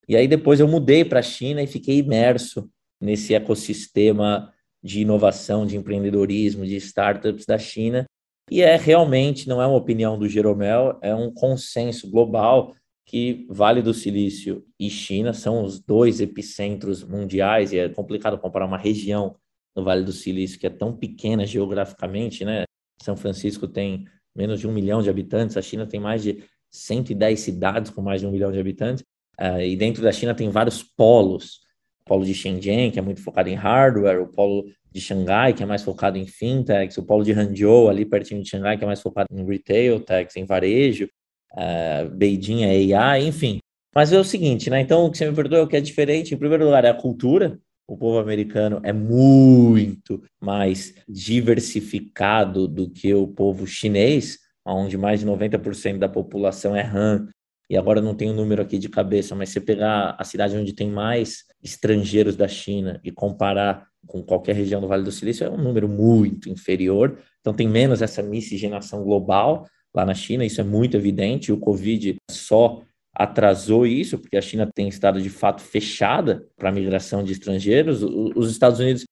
E 0.07 0.15
aí 0.15 0.27
depois 0.27 0.59
eu 0.59 0.67
mudei 0.67 1.05
para 1.05 1.19
a 1.19 1.23
China 1.23 1.61
e 1.63 1.67
fiquei 1.67 1.99
imerso 1.99 2.69
nesse 2.99 3.33
ecossistema 3.33 4.51
de 4.83 5.01
inovação, 5.01 5.65
de 5.65 5.77
empreendedorismo, 5.77 6.65
de 6.65 6.75
startups 6.75 7.45
da 7.45 7.57
China. 7.57 8.05
E 8.49 8.61
é 8.61 8.75
realmente, 8.75 9.47
não 9.47 9.61
é 9.61 9.67
uma 9.67 9.77
opinião 9.77 10.19
do 10.19 10.27
Jeromel, 10.27 10.99
é 11.01 11.15
um 11.15 11.31
consenso 11.31 12.09
global 12.09 12.75
que 13.05 13.45
Vale 13.49 13.81
do 13.81 13.93
Silício 13.93 14.65
e 14.79 14.89
China 14.89 15.33
são 15.33 15.63
os 15.63 15.79
dois 15.79 16.19
epicentros 16.19 17.03
mundiais, 17.03 17.71
e 17.71 17.79
é 17.79 17.89
complicado 17.89 18.37
comparar 18.37 18.65
uma 18.65 18.77
região 18.77 19.35
no 19.75 19.83
Vale 19.83 20.03
do 20.03 20.11
Silício, 20.11 20.59
que 20.59 20.67
é 20.67 20.69
tão 20.69 20.95
pequena 20.95 21.45
geograficamente, 21.45 22.43
né? 22.43 22.63
São 23.01 23.15
Francisco 23.15 23.67
tem 23.67 24.05
menos 24.35 24.59
de 24.59 24.67
um 24.67 24.71
milhão 24.71 25.01
de 25.01 25.09
habitantes, 25.09 25.57
a 25.57 25.61
China 25.61 25.85
tem 25.85 25.99
mais 25.99 26.23
de 26.23 26.43
110 26.71 27.39
cidades 27.39 27.91
com 27.91 28.01
mais 28.01 28.21
de 28.21 28.27
um 28.27 28.31
milhão 28.31 28.51
de 28.51 28.59
habitantes, 28.59 29.03
uh, 29.39 29.59
e 29.59 29.75
dentro 29.75 30.01
da 30.01 30.11
China 30.11 30.33
tem 30.33 30.49
vários 30.49 30.83
polos. 30.83 31.59
O 32.01 32.05
polo 32.05 32.25
de 32.25 32.33
Shenzhen, 32.33 32.91
que 32.91 32.99
é 32.99 33.01
muito 33.01 33.21
focado 33.21 33.49
em 33.49 33.55
hardware, 33.55 34.21
o 34.21 34.27
polo 34.27 34.65
de 34.91 34.99
Xangai, 34.99 35.53
que 35.53 35.63
é 35.63 35.65
mais 35.65 35.83
focado 35.83 36.17
em 36.17 36.25
fintechs, 36.25 36.97
o 36.97 37.03
polo 37.03 37.23
de 37.23 37.31
Hangzhou, 37.31 37.89
ali 37.89 38.05
pertinho 38.05 38.41
de 38.41 38.49
Xangai, 38.49 38.77
que 38.77 38.83
é 38.83 38.87
mais 38.87 39.01
focado 39.01 39.27
em 39.31 39.45
retail 39.45 39.99
techs, 39.99 40.35
em 40.35 40.45
varejo, 40.45 41.07
uh, 41.53 42.09
Beijing 42.09 42.63
é 42.63 42.95
AI, 42.95 43.27
enfim. 43.27 43.59
Mas 43.93 44.11
é 44.13 44.19
o 44.19 44.23
seguinte, 44.23 44.69
né? 44.69 44.79
Então, 44.81 45.05
o 45.05 45.11
que 45.11 45.17
você 45.17 45.29
me 45.29 45.35
perguntou 45.35 45.59
é 45.59 45.61
o 45.61 45.67
que 45.67 45.75
é 45.75 45.81
diferente. 45.81 46.33
Em 46.33 46.37
primeiro 46.37 46.65
lugar, 46.65 46.85
é 46.85 46.89
a 46.89 46.93
cultura 46.93 47.59
o 47.91 47.97
povo 47.97 48.19
americano 48.19 48.79
é 48.83 48.93
muito 48.93 50.23
mais 50.39 50.93
diversificado 51.09 52.65
do 52.65 52.89
que 52.89 53.13
o 53.13 53.27
povo 53.27 53.67
chinês, 53.67 54.39
onde 54.65 54.97
mais 54.97 55.19
de 55.19 55.25
90% 55.25 55.97
da 55.97 56.07
população 56.07 56.73
é 56.73 56.83
Han. 56.83 57.27
E 57.69 57.75
agora 57.75 58.01
não 58.01 58.15
tenho 58.15 58.31
o 58.31 58.35
número 58.35 58.61
aqui 58.61 58.77
de 58.77 58.87
cabeça, 58.87 59.35
mas 59.35 59.49
se 59.49 59.59
pegar 59.59 60.15
a 60.17 60.23
cidade 60.23 60.55
onde 60.55 60.71
tem 60.71 60.89
mais 60.89 61.43
estrangeiros 61.61 62.37
da 62.37 62.47
China 62.47 62.97
e 63.03 63.11
comparar 63.11 63.85
com 64.07 64.23
qualquer 64.23 64.55
região 64.55 64.79
do 64.79 64.87
Vale 64.87 65.03
do 65.03 65.11
Silício, 65.11 65.45
é 65.45 65.49
um 65.49 65.61
número 65.61 65.89
muito 65.89 66.49
inferior. 66.49 67.19
Então 67.41 67.53
tem 67.53 67.67
menos 67.67 68.01
essa 68.01 68.23
miscigenação 68.23 69.03
global 69.03 69.67
lá 69.93 70.05
na 70.05 70.13
China, 70.13 70.45
isso 70.45 70.61
é 70.61 70.63
muito 70.63 70.95
evidente. 70.95 71.51
O 71.51 71.57
Covid 71.57 72.15
só 72.29 72.83
atrasou 73.13 73.85
isso, 73.85 74.17
porque 74.17 74.37
a 74.37 74.41
China 74.41 74.69
tem 74.73 74.87
estado 74.87 75.21
de 75.21 75.29
fato 75.29 75.61
fechada 75.61 76.47
para 76.55 76.69
a 76.69 76.71
migração 76.71 77.23
de 77.23 77.33
estrangeiros. 77.33 78.01
Os 78.03 78.49
Estados 78.49 78.79
Unidos, 78.79 79.05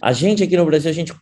a 0.00 0.12
gente 0.12 0.42
aqui 0.42 0.56
no 0.56 0.64
Brasil, 0.64 0.90
a 0.90 0.94
gente 0.94 1.12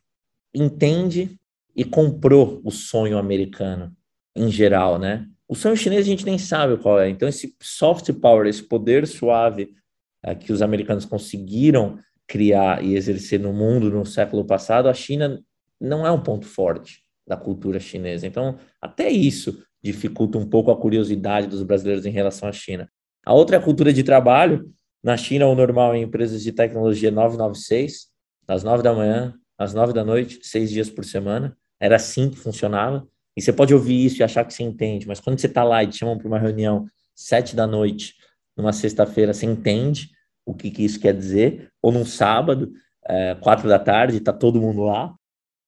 entende 0.55 1.39
e 1.75 1.85
comprou 1.85 2.61
o 2.65 2.71
sonho 2.71 3.17
americano 3.17 3.95
em 4.37 4.51
geral, 4.51 4.99
né? 4.99 5.27
O 5.49 5.55
sonho 5.55 5.77
chinês 5.77 6.07
a 6.07 6.11
gente 6.11 6.25
nem 6.25 6.39
sabe 6.39 6.77
qual 6.77 7.01
é. 7.01 7.09
Então 7.09 7.29
esse 7.29 7.57
soft 7.61 8.13
power, 8.15 8.47
esse 8.47 8.63
poder 8.63 9.07
suave 9.07 9.75
é, 10.23 10.35
que 10.35 10.53
os 10.53 10.63
americanos 10.63 11.05
conseguiram 11.05 11.99
criar 12.27 12.85
e 12.85 12.95
exercer 12.95 13.41
no 13.41 13.53
mundo 13.53 13.91
no 13.91 14.07
século 14.07 14.45
passado, 14.45 14.89
a 14.89 14.95
China 14.95 15.43
não 15.81 16.07
é 16.07 16.13
um 16.13 16.23
ponto 16.23 16.47
forte 16.47 17.03
da 17.27 17.37
cultura 17.37 17.81
chinesa. 17.81 18.27
Então, 18.27 18.59
até 18.81 19.09
isso 19.09 19.65
dificulta 19.83 20.39
um 20.39 20.47
pouco 20.47 20.71
a 20.71 20.77
curiosidade 20.77 21.47
dos 21.47 21.63
brasileiros 21.63 22.05
em 22.05 22.11
relação 22.11 22.49
à 22.49 22.53
China. 22.53 22.91
A 23.25 23.33
outra 23.33 23.57
é 23.57 23.59
a 23.59 23.63
cultura 23.63 23.93
de 23.93 24.03
trabalho. 24.03 24.71
Na 25.03 25.17
China, 25.17 25.47
o 25.47 25.55
normal 25.55 25.95
em 25.95 26.03
empresas 26.03 26.43
de 26.43 26.53
tecnologia 26.53 27.11
996, 27.11 28.09
das 28.47 28.63
9 28.63 28.83
da 28.83 28.93
manhã 28.93 29.35
às 29.59 29.75
9 29.75 29.93
da 29.93 30.05
noite, 30.05 30.41
seis 30.43 30.71
dias 30.71 30.91
por 30.91 31.05
semana. 31.05 31.57
Era 31.79 31.97
assim 31.97 32.31
que 32.31 32.37
funcionava. 32.37 33.07
E 33.37 33.43
você 33.43 33.53
pode 33.53 33.73
ouvir 33.73 34.05
isso 34.05 34.21
e 34.21 34.23
achar 34.23 34.45
que 34.45 34.53
você 34.53 34.63
entende, 34.63 35.07
mas 35.07 35.21
quando 35.21 35.39
você 35.39 35.47
está 35.47 35.63
lá 35.63 35.83
e 35.83 35.87
te 35.87 35.99
chamam 35.99 36.19
para 36.19 36.27
uma 36.27 36.39
reunião 36.39 36.87
sete 37.15 37.55
da 37.55 37.67
noite, 37.67 38.15
numa 38.57 38.73
sexta-feira, 38.73 39.33
você 39.33 39.47
entende 39.47 40.11
o 40.45 40.55
que, 40.55 40.71
que, 40.71 40.85
isso 40.85 40.99
quer 40.99 41.15
dizer, 41.15 41.71
ou 41.81 41.93
num 41.93 42.05
sábado, 42.05 42.73
é, 43.07 43.35
quatro 43.37 43.69
da 43.69 43.79
tarde, 43.79 44.17
está 44.17 44.33
todo 44.33 44.61
mundo 44.61 44.83
lá, 44.83 45.15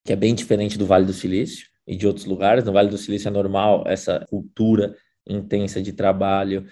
que 0.04 0.12
é 0.12 0.16
bem 0.16 0.34
diferente 0.34 0.76
do 0.76 0.84
Vale 0.84 1.06
do 1.06 1.12
Silício 1.12 1.71
e 1.86 1.96
de 1.96 2.06
outros 2.06 2.26
lugares. 2.26 2.64
No 2.64 2.72
Vale 2.72 2.88
do 2.88 2.98
Silício 2.98 3.28
é 3.28 3.30
normal 3.30 3.84
essa 3.86 4.24
cultura 4.28 4.94
intensa 5.26 5.80
de 5.80 5.92
trabalho 5.92 6.66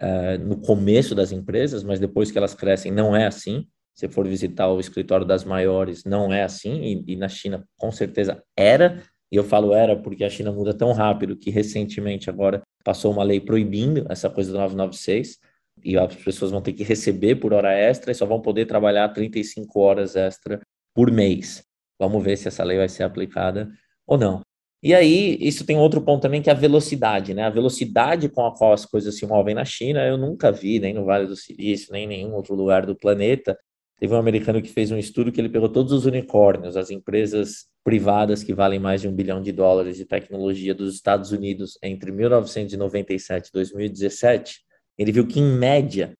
uh, 0.00 0.38
no 0.44 0.60
começo 0.60 1.14
das 1.14 1.32
empresas, 1.32 1.82
mas 1.82 2.00
depois 2.00 2.30
que 2.30 2.38
elas 2.38 2.54
crescem 2.54 2.92
não 2.92 3.14
é 3.14 3.26
assim. 3.26 3.66
Se 3.94 4.08
for 4.08 4.26
visitar 4.26 4.68
o 4.68 4.80
escritório 4.80 5.26
das 5.26 5.44
maiores, 5.44 6.04
não 6.04 6.32
é 6.32 6.42
assim, 6.42 6.80
e, 6.82 7.12
e 7.12 7.16
na 7.16 7.28
China 7.28 7.66
com 7.76 7.92
certeza 7.92 8.42
era, 8.56 9.02
e 9.30 9.36
eu 9.36 9.44
falo 9.44 9.74
era 9.74 9.94
porque 9.94 10.24
a 10.24 10.30
China 10.30 10.50
muda 10.50 10.72
tão 10.72 10.92
rápido 10.92 11.36
que 11.36 11.50
recentemente 11.50 12.30
agora 12.30 12.62
passou 12.82 13.12
uma 13.12 13.22
lei 13.22 13.38
proibindo 13.38 14.06
essa 14.08 14.30
coisa 14.30 14.50
do 14.50 14.58
996, 14.58 15.38
e 15.84 15.98
as 15.98 16.14
pessoas 16.14 16.50
vão 16.50 16.62
ter 16.62 16.72
que 16.72 16.84
receber 16.84 17.36
por 17.36 17.52
hora 17.52 17.72
extra 17.72 18.12
e 18.12 18.14
só 18.14 18.24
vão 18.24 18.40
poder 18.40 18.66
trabalhar 18.66 19.08
35 19.08 19.80
horas 19.80 20.16
extra 20.16 20.60
por 20.94 21.10
mês. 21.10 21.64
Vamos 21.98 22.22
ver 22.22 22.36
se 22.36 22.48
essa 22.48 22.64
lei 22.64 22.78
vai 22.78 22.88
ser 22.88 23.04
aplicada 23.04 23.70
ou 24.06 24.18
não. 24.18 24.42
E 24.82 24.92
aí, 24.94 25.38
isso 25.40 25.64
tem 25.64 25.78
outro 25.78 26.00
ponto 26.02 26.22
também, 26.22 26.42
que 26.42 26.50
é 26.50 26.52
a 26.52 26.56
velocidade, 26.56 27.32
né? 27.34 27.44
A 27.44 27.50
velocidade 27.50 28.28
com 28.28 28.44
a 28.44 28.52
qual 28.52 28.72
as 28.72 28.84
coisas 28.84 29.16
se 29.16 29.24
movem 29.24 29.54
na 29.54 29.64
China, 29.64 30.04
eu 30.04 30.16
nunca 30.16 30.50
vi, 30.50 30.80
nem 30.80 30.92
no 30.92 31.04
Vale 31.04 31.28
do 31.28 31.36
Silício, 31.36 31.92
nem 31.92 32.04
em 32.04 32.08
nenhum 32.08 32.34
outro 32.34 32.56
lugar 32.56 32.84
do 32.84 32.96
planeta. 32.96 33.56
Teve 34.00 34.12
um 34.12 34.16
americano 34.16 34.60
que 34.60 34.68
fez 34.68 34.90
um 34.90 34.98
estudo 34.98 35.30
que 35.30 35.40
ele 35.40 35.48
pegou 35.48 35.68
todos 35.68 35.92
os 35.92 36.04
unicórnios, 36.04 36.76
as 36.76 36.90
empresas 36.90 37.66
privadas 37.84 38.42
que 38.42 38.52
valem 38.52 38.80
mais 38.80 39.00
de 39.00 39.06
um 39.06 39.14
bilhão 39.14 39.40
de 39.40 39.52
dólares 39.52 39.96
de 39.96 40.04
tecnologia 40.04 40.74
dos 40.74 40.96
Estados 40.96 41.30
Unidos 41.30 41.78
entre 41.80 42.10
1997 42.10 43.48
e 43.48 43.52
2017. 43.52 44.62
Ele 44.98 45.12
viu 45.12 45.24
que, 45.28 45.38
em 45.38 45.56
média, 45.56 46.12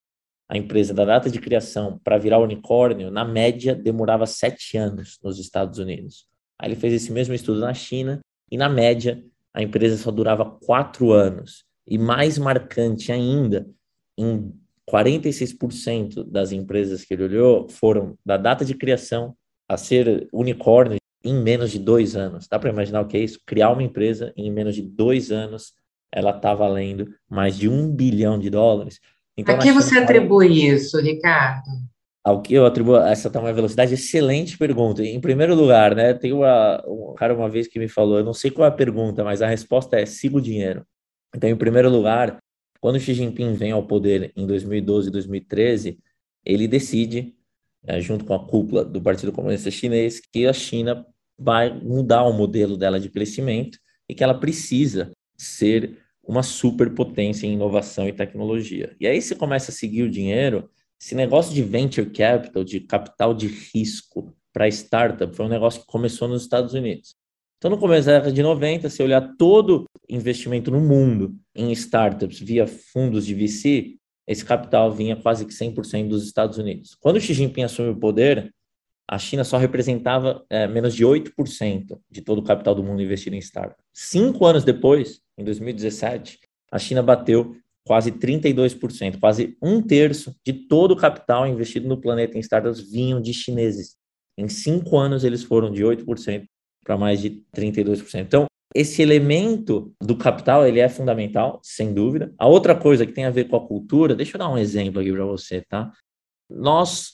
a 0.48 0.56
empresa 0.56 0.94
da 0.94 1.04
data 1.04 1.28
de 1.28 1.40
criação 1.40 2.00
para 2.04 2.16
virar 2.16 2.38
unicórnio, 2.38 3.10
na 3.10 3.24
média, 3.24 3.74
demorava 3.74 4.24
sete 4.24 4.76
anos 4.76 5.18
nos 5.20 5.40
Estados 5.40 5.80
Unidos. 5.80 6.28
Aí 6.60 6.68
ele 6.68 6.76
fez 6.76 6.92
esse 6.92 7.10
mesmo 7.10 7.34
estudo 7.34 7.58
na 7.58 7.74
China 7.74 8.20
e, 8.52 8.56
na 8.58 8.68
média, 8.68 9.24
a 9.54 9.62
empresa 9.62 9.96
só 9.96 10.10
durava 10.10 10.44
quatro 10.44 11.10
anos. 11.10 11.64
E 11.88 11.96
mais 11.96 12.36
marcante 12.36 13.10
ainda, 13.10 13.66
em 14.16 14.52
46% 14.88 16.22
das 16.30 16.52
empresas 16.52 17.02
que 17.02 17.14
ele 17.14 17.24
olhou 17.24 17.66
foram 17.70 18.14
da 18.24 18.36
data 18.36 18.62
de 18.62 18.74
criação 18.74 19.34
a 19.66 19.78
ser 19.78 20.28
unicórnio 20.30 20.98
em 21.24 21.34
menos 21.34 21.70
de 21.70 21.78
dois 21.78 22.14
anos. 22.14 22.46
Dá 22.46 22.58
para 22.58 22.68
imaginar 22.68 23.00
o 23.00 23.06
que 23.06 23.16
é 23.16 23.20
isso? 23.20 23.40
Criar 23.46 23.70
uma 23.70 23.82
empresa 23.82 24.34
em 24.36 24.52
menos 24.52 24.74
de 24.74 24.82
dois 24.82 25.32
anos, 25.32 25.72
ela 26.12 26.36
está 26.36 26.54
valendo 26.54 27.08
mais 27.30 27.56
de 27.56 27.70
um 27.70 27.90
bilhão 27.90 28.38
de 28.38 28.50
dólares. 28.50 29.00
Então, 29.34 29.54
a 29.54 29.58
que 29.58 29.72
você 29.72 29.98
atribui 29.98 30.66
isso, 30.66 31.00
Ricardo? 31.00 31.70
Ao 32.24 32.40
que 32.40 32.54
eu 32.54 32.64
atribuo 32.64 32.96
essa 32.96 33.28
tamanha 33.28 33.52
velocidade? 33.52 33.94
Excelente 33.94 34.56
pergunta. 34.56 35.04
Em 35.04 35.20
primeiro 35.20 35.54
lugar, 35.54 35.94
né, 35.94 36.14
tem 36.14 36.32
uma, 36.32 36.82
um 36.86 37.14
cara 37.14 37.34
uma 37.34 37.48
vez 37.48 37.66
que 37.66 37.78
me 37.78 37.88
falou, 37.88 38.18
eu 38.18 38.24
não 38.24 38.32
sei 38.32 38.50
qual 38.50 38.64
é 38.64 38.68
a 38.68 38.72
pergunta, 38.72 39.24
mas 39.24 39.42
a 39.42 39.48
resposta 39.48 39.98
é 39.98 40.06
siga 40.06 40.36
o 40.36 40.40
dinheiro. 40.40 40.86
Então, 41.34 41.50
em 41.50 41.56
primeiro 41.56 41.90
lugar, 41.90 42.38
quando 42.80 43.00
Xi 43.00 43.14
Jinping 43.14 43.54
vem 43.54 43.72
ao 43.72 43.86
poder 43.86 44.32
em 44.36 44.46
2012 44.46 45.08
e 45.08 45.12
2013, 45.12 45.98
ele 46.44 46.68
decide, 46.68 47.34
é, 47.84 48.00
junto 48.00 48.24
com 48.24 48.34
a 48.34 48.46
cúpula 48.46 48.84
do 48.84 49.00
Partido 49.00 49.32
Comunista 49.32 49.70
Chinês, 49.70 50.20
que 50.20 50.46
a 50.46 50.52
China 50.52 51.06
vai 51.38 51.72
mudar 51.72 52.22
o 52.24 52.32
modelo 52.32 52.76
dela 52.76 53.00
de 53.00 53.08
crescimento 53.08 53.78
e 54.08 54.14
que 54.14 54.22
ela 54.22 54.34
precisa 54.34 55.10
ser 55.36 55.98
uma 56.22 56.42
superpotência 56.42 57.46
em 57.46 57.54
inovação 57.54 58.06
e 58.06 58.12
tecnologia. 58.12 58.94
E 59.00 59.06
aí 59.06 59.20
você 59.20 59.34
começa 59.34 59.70
a 59.70 59.74
seguir 59.74 60.04
o 60.04 60.10
dinheiro, 60.10 60.70
esse 61.02 61.16
negócio 61.16 61.52
de 61.52 61.64
venture 61.64 62.08
capital, 62.10 62.62
de 62.62 62.78
capital 62.78 63.34
de 63.34 63.48
risco 63.48 64.32
para 64.52 64.68
startup, 64.68 65.34
foi 65.34 65.46
um 65.46 65.48
negócio 65.48 65.80
que 65.80 65.86
começou 65.88 66.28
nos 66.28 66.42
Estados 66.42 66.74
Unidos. 66.74 67.16
Então, 67.58 67.72
no 67.72 67.78
começo 67.78 68.06
da 68.06 68.12
década 68.12 68.32
de 68.32 68.40
90, 68.40 68.88
se 68.88 69.02
olhar 69.02 69.34
todo 69.36 69.84
investimento 70.08 70.70
no 70.70 70.80
mundo 70.80 71.34
em 71.56 71.72
startups 71.72 72.38
via 72.38 72.68
fundos 72.68 73.26
de 73.26 73.34
VC, 73.34 73.96
esse 74.28 74.44
capital 74.44 74.92
vinha 74.92 75.16
quase 75.16 75.44
que 75.44 75.52
100% 75.52 76.06
dos 76.06 76.24
Estados 76.24 76.56
Unidos. 76.56 76.96
Quando 77.00 77.20
Xi 77.20 77.34
Jinping 77.34 77.64
assumiu 77.64 77.94
o 77.94 77.98
poder, 77.98 78.54
a 79.10 79.18
China 79.18 79.42
só 79.42 79.58
representava 79.58 80.44
é, 80.48 80.68
menos 80.68 80.94
de 80.94 81.04
8% 81.04 81.98
de 82.08 82.22
todo 82.22 82.38
o 82.38 82.44
capital 82.44 82.76
do 82.76 82.84
mundo 82.84 83.02
investido 83.02 83.34
em 83.34 83.40
startups. 83.40 83.84
Cinco 83.92 84.46
anos 84.46 84.62
depois, 84.62 85.20
em 85.36 85.42
2017, 85.42 86.38
a 86.70 86.78
China 86.78 87.02
bateu 87.02 87.56
quase 87.86 88.12
32%, 88.12 89.18
quase 89.18 89.56
um 89.62 89.82
terço 89.82 90.34
de 90.44 90.52
todo 90.52 90.92
o 90.92 90.96
capital 90.96 91.46
investido 91.46 91.88
no 91.88 92.00
planeta 92.00 92.36
em 92.36 92.40
startups 92.40 92.90
vinham 92.90 93.20
de 93.20 93.32
chineses. 93.34 93.96
Em 94.38 94.48
cinco 94.48 94.96
anos, 94.96 95.24
eles 95.24 95.42
foram 95.42 95.70
de 95.70 95.82
8% 95.82 96.44
para 96.84 96.96
mais 96.96 97.20
de 97.20 97.42
32%. 97.54 98.20
Então, 98.20 98.46
esse 98.74 99.02
elemento 99.02 99.92
do 100.00 100.16
capital, 100.16 100.66
ele 100.66 100.80
é 100.80 100.88
fundamental, 100.88 101.60
sem 101.62 101.92
dúvida. 101.92 102.32
A 102.38 102.48
outra 102.48 102.74
coisa 102.74 103.04
que 103.04 103.12
tem 103.12 103.24
a 103.24 103.30
ver 103.30 103.44
com 103.44 103.56
a 103.56 103.66
cultura, 103.66 104.14
deixa 104.14 104.36
eu 104.36 104.38
dar 104.38 104.48
um 104.48 104.56
exemplo 104.56 105.00
aqui 105.00 105.12
para 105.12 105.24
você, 105.24 105.62
tá? 105.68 105.92
Nós 106.48 107.12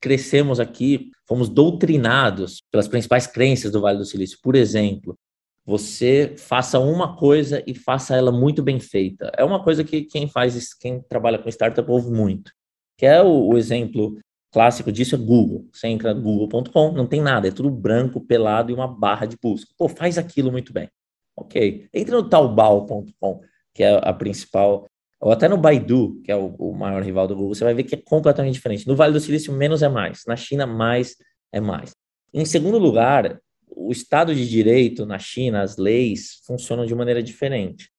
crescemos 0.00 0.60
aqui, 0.60 1.10
fomos 1.26 1.48
doutrinados 1.48 2.62
pelas 2.70 2.88
principais 2.88 3.26
crenças 3.26 3.72
do 3.72 3.80
Vale 3.80 3.98
do 3.98 4.04
Silício. 4.04 4.38
Por 4.42 4.54
exemplo, 4.54 5.16
você 5.64 6.34
faça 6.36 6.78
uma 6.78 7.16
coisa 7.16 7.62
e 7.66 7.74
faça 7.74 8.16
ela 8.16 8.32
muito 8.32 8.62
bem 8.62 8.80
feita. 8.80 9.30
É 9.36 9.44
uma 9.44 9.62
coisa 9.62 9.84
que 9.84 10.02
quem 10.02 10.28
faz, 10.28 10.74
quem 10.74 11.00
trabalha 11.02 11.38
com 11.38 11.48
startup 11.48 11.90
ouve 11.90 12.10
muito. 12.10 12.52
Que 12.96 13.06
é 13.06 13.22
o, 13.22 13.48
o 13.48 13.58
exemplo 13.58 14.18
clássico 14.52 14.90
disso 14.90 15.14
é 15.14 15.18
Google. 15.18 15.68
Você 15.72 15.88
entra 15.88 16.12
no 16.12 16.22
google.com, 16.22 16.92
não 16.92 17.06
tem 17.06 17.20
nada, 17.20 17.48
é 17.48 17.50
tudo 17.50 17.70
branco, 17.70 18.20
pelado 18.20 18.70
e 18.70 18.74
uma 18.74 18.88
barra 18.88 19.26
de 19.26 19.36
busca. 19.40 19.72
Pô, 19.78 19.88
faz 19.88 20.18
aquilo 20.18 20.50
muito 20.50 20.72
bem. 20.72 20.88
Ok. 21.36 21.88
Entra 21.94 22.16
no 22.16 22.28
taobao.com, 22.28 23.40
que 23.74 23.82
é 23.82 24.00
a 24.02 24.12
principal, 24.12 24.86
ou 25.20 25.30
até 25.30 25.48
no 25.48 25.56
Baidu, 25.56 26.20
que 26.24 26.32
é 26.32 26.36
o, 26.36 26.54
o, 26.58 26.74
maior 26.74 27.02
rival 27.02 27.26
do 27.26 27.34
Google, 27.34 27.54
você 27.54 27.64
vai 27.64 27.74
ver 27.74 27.84
que 27.84 27.94
é 27.94 27.98
completamente 27.98 28.54
diferente. 28.54 28.86
No 28.86 28.96
Vale 28.96 29.12
do 29.12 29.20
Silício, 29.20 29.52
menos 29.52 29.82
é 29.82 29.88
mais. 29.88 30.22
Na 30.26 30.36
China, 30.36 30.66
mais 30.66 31.16
é 31.52 31.60
mais. 31.60 31.94
Em 32.32 32.44
segundo 32.44 32.78
lugar, 32.78 33.40
o 33.80 33.90
Estado 33.90 34.34
de 34.34 34.48
Direito 34.48 35.06
na 35.06 35.18
China, 35.18 35.62
as 35.62 35.76
leis, 35.76 36.40
funcionam 36.46 36.84
de 36.84 36.94
maneira 36.94 37.22
diferente. 37.22 37.90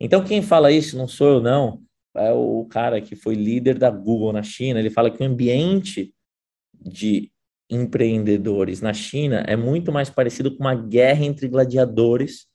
Então, 0.00 0.24
quem 0.24 0.40
fala 0.40 0.72
isso 0.72 0.96
não 0.96 1.06
sou 1.06 1.28
eu, 1.28 1.40
não. 1.40 1.82
É 2.14 2.32
o 2.32 2.64
cara 2.64 3.00
que 3.00 3.14
foi 3.14 3.34
líder 3.34 3.78
da 3.78 3.90
Google 3.90 4.32
na 4.32 4.42
China. 4.42 4.80
Ele 4.80 4.88
fala 4.88 5.10
que 5.10 5.22
o 5.22 5.26
ambiente 5.26 6.14
de 6.74 7.30
empreendedores 7.68 8.80
na 8.80 8.94
China 8.94 9.44
é 9.46 9.56
muito 9.56 9.92
mais 9.92 10.08
parecido 10.08 10.56
com 10.56 10.62
uma 10.62 10.74
guerra 10.74 11.24
entre 11.24 11.48
gladiadores 11.48 12.46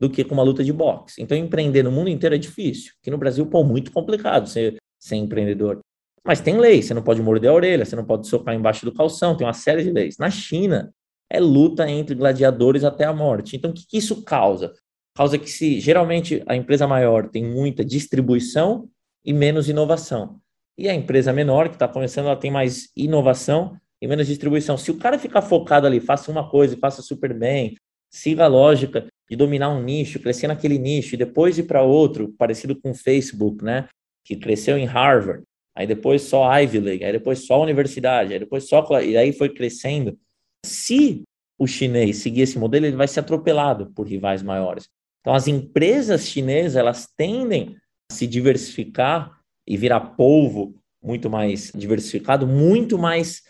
do 0.00 0.08
que 0.08 0.24
com 0.24 0.34
uma 0.34 0.42
luta 0.42 0.64
de 0.64 0.72
boxe. 0.72 1.22
Então, 1.22 1.36
empreender 1.36 1.82
no 1.82 1.92
mundo 1.92 2.08
inteiro 2.08 2.34
é 2.34 2.38
difícil. 2.38 2.92
Aqui 3.00 3.10
no 3.10 3.18
Brasil, 3.18 3.46
pô, 3.46 3.62
muito 3.62 3.92
complicado 3.92 4.48
ser, 4.48 4.76
ser 4.98 5.16
empreendedor. 5.16 5.80
Mas 6.26 6.40
tem 6.40 6.56
lei, 6.56 6.82
você 6.82 6.94
não 6.94 7.02
pode 7.02 7.20
morder 7.20 7.50
a 7.50 7.54
orelha, 7.54 7.84
você 7.84 7.94
não 7.94 8.04
pode 8.04 8.26
socar 8.26 8.54
embaixo 8.54 8.86
do 8.86 8.94
calção, 8.94 9.36
tem 9.36 9.46
uma 9.46 9.52
série 9.52 9.82
de 9.82 9.90
leis. 9.90 10.16
Na 10.16 10.30
China, 10.30 10.90
é 11.34 11.40
luta 11.40 11.88
entre 11.90 12.14
gladiadores 12.14 12.84
até 12.84 13.04
a 13.04 13.12
morte. 13.12 13.56
Então, 13.56 13.70
o 13.70 13.74
que, 13.74 13.86
que 13.86 13.98
isso 13.98 14.22
causa? 14.22 14.72
Causa 15.16 15.38
que 15.38 15.50
se 15.50 15.80
geralmente 15.80 16.42
a 16.46 16.54
empresa 16.54 16.86
maior 16.86 17.28
tem 17.28 17.44
muita 17.44 17.84
distribuição 17.84 18.88
e 19.24 19.32
menos 19.32 19.68
inovação. 19.68 20.38
E 20.78 20.88
a 20.88 20.94
empresa 20.94 21.32
menor, 21.32 21.68
que 21.68 21.76
está 21.76 21.88
começando, 21.88 22.26
ela 22.26 22.36
tem 22.36 22.50
mais 22.50 22.88
inovação 22.96 23.76
e 24.00 24.06
menos 24.06 24.26
distribuição. 24.26 24.76
Se 24.76 24.90
o 24.90 24.98
cara 24.98 25.18
ficar 25.18 25.42
focado 25.42 25.86
ali, 25.86 26.00
faça 26.00 26.30
uma 26.30 26.48
coisa 26.48 26.74
e 26.74 26.78
faça 26.78 27.02
super 27.02 27.32
bem, 27.32 27.76
siga 28.10 28.44
a 28.44 28.48
lógica 28.48 29.06
de 29.28 29.36
dominar 29.36 29.70
um 29.70 29.82
nicho, 29.82 30.20
crescer 30.20 30.46
naquele 30.46 30.78
nicho 30.78 31.14
e 31.14 31.18
depois 31.18 31.58
ir 31.58 31.64
para 31.64 31.82
outro, 31.82 32.32
parecido 32.38 32.78
com 32.80 32.90
o 32.90 32.94
Facebook, 32.94 33.64
né? 33.64 33.88
Que 34.24 34.36
cresceu 34.36 34.76
em 34.78 34.84
Harvard, 34.84 35.42
aí 35.76 35.86
depois 35.86 36.22
só 36.22 36.48
Ivy 36.60 36.80
League, 36.80 37.04
aí 37.04 37.12
depois 37.12 37.46
só 37.46 37.62
universidade, 37.62 38.32
aí 38.32 38.38
depois 38.38 38.68
só 38.68 38.86
e 39.00 39.16
aí 39.16 39.32
foi 39.32 39.48
crescendo. 39.48 40.18
Se 40.64 41.22
o 41.58 41.66
chinês 41.66 42.18
seguir 42.18 42.42
esse 42.42 42.58
modelo, 42.58 42.86
ele 42.86 42.96
vai 42.96 43.06
ser 43.06 43.20
atropelado 43.20 43.92
por 43.94 44.06
rivais 44.06 44.42
maiores. 44.42 44.88
Então 45.20 45.34
as 45.34 45.46
empresas 45.46 46.26
chinesas, 46.26 46.76
elas 46.76 47.08
tendem 47.16 47.76
a 48.10 48.14
se 48.14 48.26
diversificar 48.26 49.38
e 49.66 49.76
virar 49.76 50.00
polvo 50.00 50.74
muito 51.02 51.28
mais 51.30 51.70
diversificado, 51.74 52.46
muito 52.46 52.98
mais 52.98 53.42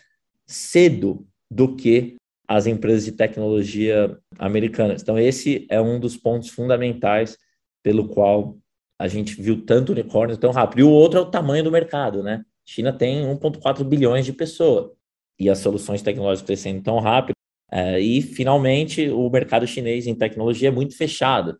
cedo 0.45 1.25
do 1.49 1.75
que 1.75 2.15
as 2.47 2.67
empresas 2.67 3.05
de 3.05 3.11
tecnologia 3.11 4.17
americanas. 4.37 5.01
Então, 5.01 5.17
esse 5.17 5.65
é 5.69 5.81
um 5.81 5.99
dos 5.99 6.15
pontos 6.15 6.49
fundamentais 6.49 7.37
pelo 7.81 8.07
qual 8.07 8.57
a 8.99 9.07
gente 9.07 9.41
viu 9.41 9.65
tanto 9.65 9.91
unicórnio 9.91 10.37
tão 10.37 10.51
rápido. 10.51 10.79
E 10.79 10.83
o 10.83 10.91
outro 10.91 11.19
é 11.19 11.21
o 11.21 11.29
tamanho 11.29 11.63
do 11.63 11.71
mercado, 11.71 12.21
né? 12.21 12.43
China 12.65 12.93
tem 12.93 13.25
1,4 13.25 13.83
bilhões 13.83 14.25
de 14.25 14.33
pessoas 14.33 14.91
e 15.39 15.49
as 15.49 15.59
soluções 15.59 16.01
tecnológicas 16.01 16.45
crescendo 16.45 16.81
tão 16.81 16.99
rápido. 16.99 17.35
É, 17.71 17.99
e, 17.99 18.21
finalmente, 18.21 19.09
o 19.09 19.29
mercado 19.29 19.67
chinês 19.67 20.07
em 20.07 20.15
tecnologia 20.15 20.69
é 20.69 20.71
muito 20.71 20.95
fechado 20.95 21.57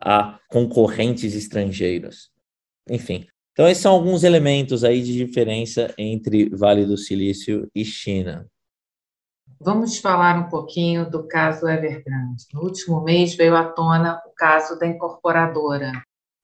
a 0.00 0.38
concorrentes 0.48 1.34
estrangeiros. 1.34 2.30
Enfim, 2.90 3.26
então 3.52 3.68
esses 3.68 3.82
são 3.82 3.92
alguns 3.92 4.24
elementos 4.24 4.84
aí 4.84 5.00
de 5.02 5.12
diferença 5.12 5.94
entre 5.96 6.50
Vale 6.50 6.84
do 6.84 6.98
Silício 6.98 7.68
e 7.74 7.84
China. 7.84 8.46
Vamos 9.60 9.98
falar 9.98 10.36
um 10.38 10.48
pouquinho 10.50 11.08
do 11.08 11.26
caso 11.26 11.68
Evergrande. 11.68 12.44
No 12.52 12.62
último 12.62 13.00
mês 13.00 13.34
veio 13.34 13.56
à 13.56 13.64
tona 13.64 14.20
o 14.26 14.34
caso 14.34 14.78
da 14.78 14.86
incorporadora, 14.86 15.92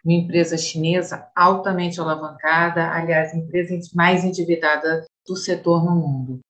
uma 0.05 0.15
empresa 0.15 0.57
chinesa 0.57 1.29
altamente 1.37 2.01
alavancada, 2.01 2.91
aliás, 2.91 3.35
a 3.35 3.37
empresa 3.37 3.79
mais 3.95 4.25
endividada 4.25 5.05
do 5.27 5.37
setor 5.37 5.85
no 5.85 5.97
mundo. 5.97 6.41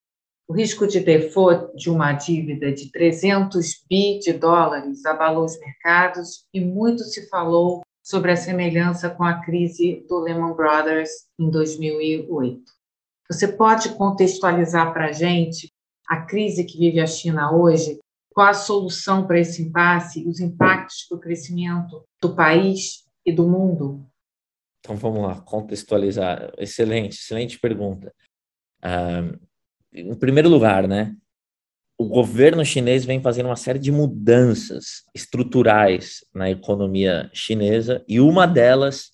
O 0.50 0.52
risco 0.52 0.84
de 0.84 0.98
default 0.98 1.76
de 1.76 1.88
uma 1.88 2.12
dívida 2.12 2.72
de 2.72 2.90
300 2.90 3.84
bi 3.88 4.18
de 4.18 4.32
dólares 4.32 5.06
abalou 5.06 5.44
os 5.44 5.56
mercados 5.60 6.44
e 6.52 6.60
muito 6.60 7.04
se 7.04 7.28
falou 7.28 7.82
sobre 8.02 8.32
a 8.32 8.36
semelhança 8.36 9.08
com 9.08 9.22
a 9.22 9.40
crise 9.44 10.04
do 10.08 10.18
Lehman 10.18 10.52
Brothers 10.52 11.08
em 11.38 11.48
2008. 11.48 12.64
Você 13.30 13.46
pode 13.46 13.90
contextualizar 13.90 14.92
para 14.92 15.10
a 15.10 15.12
gente 15.12 15.72
a 16.08 16.20
crise 16.22 16.64
que 16.64 16.78
vive 16.78 16.98
a 16.98 17.06
China 17.06 17.54
hoje, 17.54 18.00
qual 18.34 18.48
a 18.48 18.52
solução 18.52 19.28
para 19.28 19.38
esse 19.38 19.62
impasse, 19.62 20.26
os 20.26 20.40
impactos 20.40 21.06
para 21.08 21.16
o 21.16 21.20
crescimento 21.20 22.02
do 22.20 22.34
país 22.34 23.04
e 23.24 23.32
do 23.32 23.48
mundo? 23.48 24.04
Então 24.80 24.96
vamos 24.96 25.22
lá, 25.22 25.40
contextualizar. 25.42 26.52
Excelente, 26.58 27.14
excelente 27.14 27.56
pergunta. 27.60 28.12
Uh, 28.82 29.49
em 29.92 30.14
primeiro 30.14 30.48
lugar, 30.48 30.86
né, 30.86 31.14
o 32.00 32.06
governo 32.06 32.64
chinês 32.64 33.04
vem 33.04 33.20
fazendo 33.20 33.46
uma 33.46 33.56
série 33.56 33.78
de 33.78 33.92
mudanças 33.92 35.04
estruturais 35.14 36.24
na 36.34 36.50
economia 36.50 37.30
chinesa 37.34 38.02
e 38.08 38.18
uma 38.18 38.46
delas, 38.46 39.10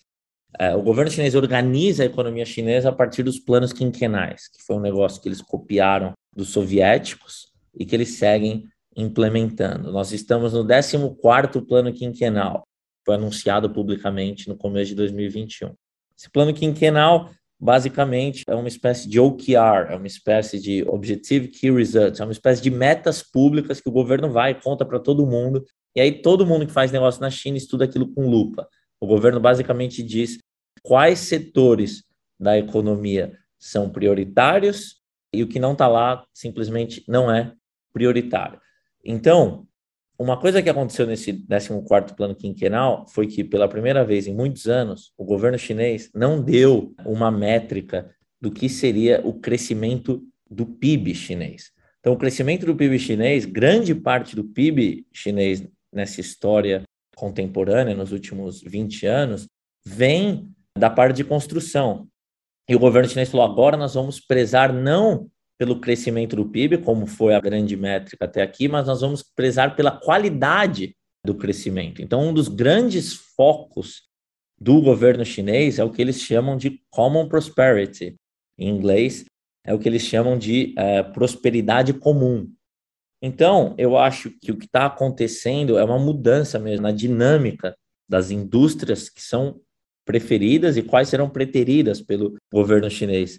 uh, 0.60 0.76
o 0.78 0.82
governo 0.82 1.10
chinês 1.10 1.34
organiza 1.34 2.04
a 2.04 2.06
economia 2.06 2.46
chinesa 2.46 2.90
a 2.90 2.92
partir 2.92 3.24
dos 3.24 3.40
planos 3.40 3.72
quinquenais, 3.72 4.48
que 4.48 4.62
foi 4.62 4.76
um 4.76 4.80
negócio 4.80 5.20
que 5.20 5.28
eles 5.28 5.42
copiaram 5.42 6.12
dos 6.32 6.50
soviéticos 6.50 7.48
e 7.76 7.84
que 7.84 7.92
eles 7.96 8.18
seguem 8.18 8.68
implementando. 8.96 9.90
Nós 9.90 10.12
estamos 10.12 10.52
no 10.52 10.64
14º 10.64 11.66
plano 11.66 11.92
quinquenal, 11.92 12.62
foi 13.04 13.16
anunciado 13.16 13.68
publicamente 13.68 14.48
no 14.48 14.56
começo 14.56 14.90
de 14.90 14.94
2021. 14.94 15.74
Esse 16.16 16.30
plano 16.30 16.54
quinquenal, 16.54 17.30
basicamente, 17.58 18.42
é 18.46 18.54
uma 18.54 18.68
espécie 18.68 19.08
de 19.08 19.18
OKR, 19.18 19.90
é 19.90 19.96
uma 19.96 20.06
espécie 20.06 20.60
de 20.60 20.84
Objective 20.88 21.48
Key 21.48 21.70
Results, 21.70 22.20
é 22.20 22.24
uma 22.24 22.32
espécie 22.32 22.62
de 22.62 22.70
metas 22.70 23.22
públicas 23.22 23.80
que 23.80 23.88
o 23.88 23.92
governo 23.92 24.30
vai 24.30 24.52
e 24.52 24.60
conta 24.60 24.84
para 24.84 24.98
todo 24.98 25.26
mundo, 25.26 25.64
e 25.94 26.00
aí 26.00 26.20
todo 26.20 26.46
mundo 26.46 26.66
que 26.66 26.72
faz 26.72 26.92
negócio 26.92 27.20
na 27.20 27.30
China 27.30 27.56
estuda 27.56 27.86
aquilo 27.86 28.12
com 28.12 28.28
lupa. 28.28 28.68
O 29.00 29.06
governo 29.06 29.40
basicamente 29.40 30.02
diz 30.02 30.38
quais 30.82 31.20
setores 31.20 32.04
da 32.38 32.58
economia 32.58 33.32
são 33.58 33.88
prioritários 33.88 34.96
e 35.32 35.42
o 35.42 35.48
que 35.48 35.58
não 35.58 35.72
está 35.72 35.88
lá 35.88 36.24
simplesmente 36.34 37.02
não 37.08 37.30
é 37.30 37.52
prioritário. 37.92 38.60
Então, 39.04 39.66
uma 40.18 40.38
coisa 40.38 40.62
que 40.62 40.70
aconteceu 40.70 41.06
nesse 41.06 41.32
14º 41.32 42.14
plano 42.14 42.34
quinquenal 42.34 43.06
foi 43.08 43.26
que, 43.26 43.44
pela 43.44 43.68
primeira 43.68 44.04
vez 44.04 44.26
em 44.26 44.34
muitos 44.34 44.66
anos, 44.66 45.12
o 45.16 45.24
governo 45.24 45.58
chinês 45.58 46.10
não 46.14 46.40
deu 46.40 46.94
uma 47.04 47.30
métrica 47.30 48.10
do 48.40 48.50
que 48.50 48.68
seria 48.68 49.20
o 49.24 49.34
crescimento 49.34 50.22
do 50.50 50.64
PIB 50.64 51.14
chinês. 51.14 51.70
Então, 52.00 52.14
o 52.14 52.18
crescimento 52.18 52.64
do 52.64 52.74
PIB 52.74 52.98
chinês, 52.98 53.44
grande 53.44 53.94
parte 53.94 54.34
do 54.36 54.44
PIB 54.44 55.06
chinês 55.12 55.66
nessa 55.92 56.20
história 56.20 56.82
contemporânea, 57.16 57.94
nos 57.94 58.12
últimos 58.12 58.62
20 58.62 59.06
anos, 59.06 59.48
vem 59.84 60.50
da 60.78 60.88
parte 60.88 61.16
de 61.16 61.24
construção. 61.24 62.08
E 62.68 62.74
o 62.74 62.78
governo 62.78 63.08
chinês 63.08 63.30
falou: 63.30 63.46
agora 63.46 63.76
nós 63.76 63.94
vamos 63.94 64.20
prezar 64.20 64.72
não 64.72 65.28
pelo 65.58 65.80
crescimento 65.80 66.36
do 66.36 66.48
PIB, 66.48 66.78
como 66.78 67.06
foi 67.06 67.34
a 67.34 67.40
grande 67.40 67.76
métrica 67.76 68.24
até 68.24 68.42
aqui, 68.42 68.68
mas 68.68 68.86
nós 68.86 69.00
vamos 69.00 69.22
prezar 69.22 69.74
pela 69.74 69.90
qualidade 69.90 70.94
do 71.24 71.34
crescimento. 71.34 72.02
Então, 72.02 72.28
um 72.28 72.34
dos 72.34 72.48
grandes 72.48 73.14
focos 73.14 74.02
do 74.58 74.80
governo 74.80 75.24
chinês 75.24 75.78
é 75.78 75.84
o 75.84 75.90
que 75.90 76.00
eles 76.00 76.20
chamam 76.20 76.56
de 76.56 76.82
Common 76.90 77.28
Prosperity. 77.28 78.16
Em 78.58 78.68
inglês, 78.68 79.24
é 79.64 79.74
o 79.74 79.78
que 79.78 79.88
eles 79.88 80.02
chamam 80.02 80.38
de 80.38 80.74
é, 80.78 81.02
prosperidade 81.02 81.92
comum. 81.92 82.50
Então, 83.20 83.74
eu 83.76 83.96
acho 83.96 84.30
que 84.40 84.52
o 84.52 84.56
que 84.56 84.66
está 84.66 84.86
acontecendo 84.86 85.78
é 85.78 85.84
uma 85.84 85.98
mudança 85.98 86.58
mesmo 86.58 86.82
na 86.82 86.92
dinâmica 86.92 87.76
das 88.08 88.30
indústrias 88.30 89.08
que 89.08 89.22
são 89.22 89.60
preferidas 90.04 90.76
e 90.76 90.82
quais 90.82 91.08
serão 91.08 91.28
preteridas 91.28 92.00
pelo 92.00 92.36
governo 92.52 92.88
chinês 92.88 93.38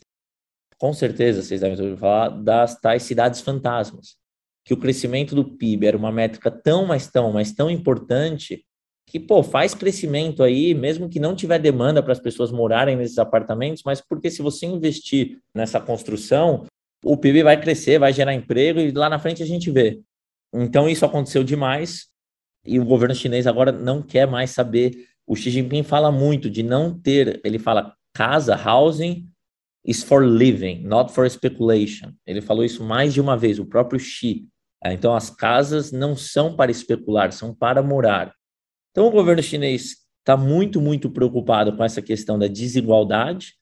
com 0.77 0.93
certeza 0.93 1.41
vocês 1.41 1.61
devem 1.61 1.79
ouvir 1.79 1.97
falar 1.97 2.29
das 2.29 2.79
tais 2.79 3.03
cidades 3.03 3.41
fantasmas, 3.41 4.15
que 4.63 4.73
o 4.73 4.77
crescimento 4.77 5.33
do 5.33 5.43
PIB 5.43 5.87
era 5.87 5.97
uma 5.97 6.11
métrica 6.11 6.51
tão, 6.51 6.85
mas 6.85 7.07
tão, 7.07 7.31
mas 7.31 7.51
tão 7.51 7.69
importante 7.69 8.63
que, 9.07 9.19
pô, 9.19 9.41
faz 9.41 9.73
crescimento 9.73 10.43
aí, 10.43 10.73
mesmo 10.73 11.07
que 11.07 11.19
não 11.19 11.33
tiver 11.33 11.59
demanda 11.59 12.03
para 12.03 12.11
as 12.11 12.19
pessoas 12.19 12.51
morarem 12.51 12.97
nesses 12.97 13.17
apartamentos, 13.17 13.81
mas 13.85 14.01
porque 14.01 14.29
se 14.29 14.41
você 14.41 14.65
investir 14.65 15.39
nessa 15.55 15.79
construção, 15.79 16.65
o 17.03 17.15
PIB 17.15 17.43
vai 17.43 17.59
crescer, 17.59 17.99
vai 17.99 18.11
gerar 18.11 18.33
emprego 18.33 18.79
e 18.79 18.91
lá 18.91 19.09
na 19.09 19.17
frente 19.17 19.41
a 19.41 19.45
gente 19.45 19.71
vê. 19.71 20.01
Então 20.53 20.89
isso 20.89 21.05
aconteceu 21.05 21.43
demais 21.43 22.07
e 22.65 22.79
o 22.79 22.85
governo 22.85 23.15
chinês 23.15 23.47
agora 23.47 23.71
não 23.71 24.01
quer 24.01 24.27
mais 24.27 24.51
saber. 24.51 25.07
O 25.25 25.35
Xi 25.35 25.49
Jinping 25.49 25.83
fala 25.83 26.11
muito 26.11 26.49
de 26.49 26.61
não 26.61 26.97
ter, 26.97 27.39
ele 27.45 27.57
fala 27.57 27.95
casa, 28.13 28.55
housing 28.55 29.27
is 29.87 30.03
for 30.03 30.25
living, 30.25 30.83
not 30.83 31.13
for 31.13 31.29
speculation. 31.29 32.11
Ele 32.25 32.41
falou 32.41 32.65
isso 32.65 32.83
mais 32.83 33.13
de 33.13 33.21
uma 33.21 33.37
vez, 33.37 33.57
o 33.57 33.65
próprio 33.65 33.99
Xi. 33.99 34.45
É, 34.83 34.93
então, 34.93 35.15
as 35.15 35.29
casas 35.29 35.91
não 35.91 36.15
são 36.15 36.55
para 36.55 36.69
especular, 36.69 37.31
são 37.31 37.55
para 37.55 37.81
morar. 37.81 38.33
Então, 38.91 39.07
o 39.07 39.11
governo 39.11 39.41
chinês 39.41 39.95
está 40.19 40.35
muito, 40.35 40.81
muito 40.81 41.09
preocupado 41.09 41.75
com 41.75 41.83
essa 41.83 42.01
questão 42.01 42.37
da 42.37 42.47
desigualdade 42.47 43.53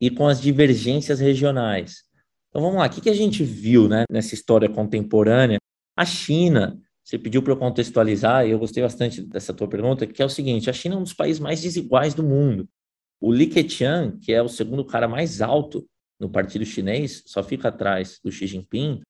e 0.00 0.10
com 0.10 0.26
as 0.26 0.40
divergências 0.40 1.20
regionais. 1.20 2.02
Então, 2.48 2.62
vamos 2.62 2.78
lá, 2.78 2.86
o 2.86 2.90
que 2.90 3.08
a 3.08 3.14
gente 3.14 3.44
viu 3.44 3.88
né, 3.88 4.04
nessa 4.10 4.34
história 4.34 4.68
contemporânea? 4.68 5.58
A 5.96 6.04
China, 6.04 6.80
você 7.04 7.16
pediu 7.16 7.42
para 7.42 7.52
eu 7.52 7.56
contextualizar, 7.56 8.46
e 8.46 8.50
eu 8.50 8.58
gostei 8.58 8.82
bastante 8.82 9.22
dessa 9.22 9.54
tua 9.54 9.68
pergunta, 9.68 10.06
que 10.06 10.20
é 10.20 10.24
o 10.24 10.28
seguinte: 10.30 10.68
a 10.68 10.72
China 10.72 10.96
é 10.96 10.98
um 10.98 11.02
dos 11.02 11.14
países 11.14 11.38
mais 11.38 11.62
desiguais 11.62 12.12
do 12.12 12.24
mundo. 12.24 12.68
O 13.20 13.32
Li 13.32 13.46
Keqiang, 13.46 14.18
que 14.18 14.32
é 14.32 14.42
o 14.42 14.48
segundo 14.48 14.84
cara 14.84 15.06
mais 15.06 15.42
alto 15.42 15.86
no 16.18 16.30
partido 16.30 16.64
chinês, 16.64 17.22
só 17.26 17.42
fica 17.42 17.68
atrás 17.68 18.18
do 18.22 18.32
Xi 18.32 18.46
Jinping, 18.46 19.00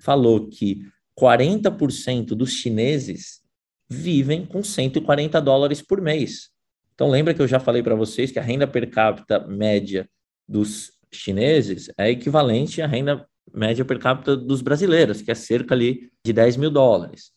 falou 0.00 0.48
que 0.48 0.86
40% 1.18 2.28
dos 2.28 2.52
chineses 2.52 3.42
vivem 3.88 4.44
com 4.44 4.62
140 4.62 5.40
dólares 5.40 5.80
por 5.80 6.00
mês. 6.00 6.50
Então 6.94 7.08
lembra 7.08 7.34
que 7.34 7.42
eu 7.42 7.48
já 7.48 7.60
falei 7.60 7.82
para 7.82 7.94
vocês 7.94 8.30
que 8.30 8.38
a 8.38 8.42
renda 8.42 8.66
per 8.66 8.90
capita 8.90 9.46
média 9.46 10.08
dos 10.48 10.92
chineses 11.12 11.90
é 11.98 12.10
equivalente 12.10 12.82
à 12.82 12.86
renda 12.86 13.26
média 13.52 13.84
per 13.84 13.98
capita 13.98 14.36
dos 14.36 14.60
brasileiros, 14.60 15.22
que 15.22 15.30
é 15.30 15.34
cerca 15.34 15.74
ali 15.74 16.10
de 16.24 16.32
10 16.32 16.56
mil 16.56 16.70
dólares. 16.70 17.32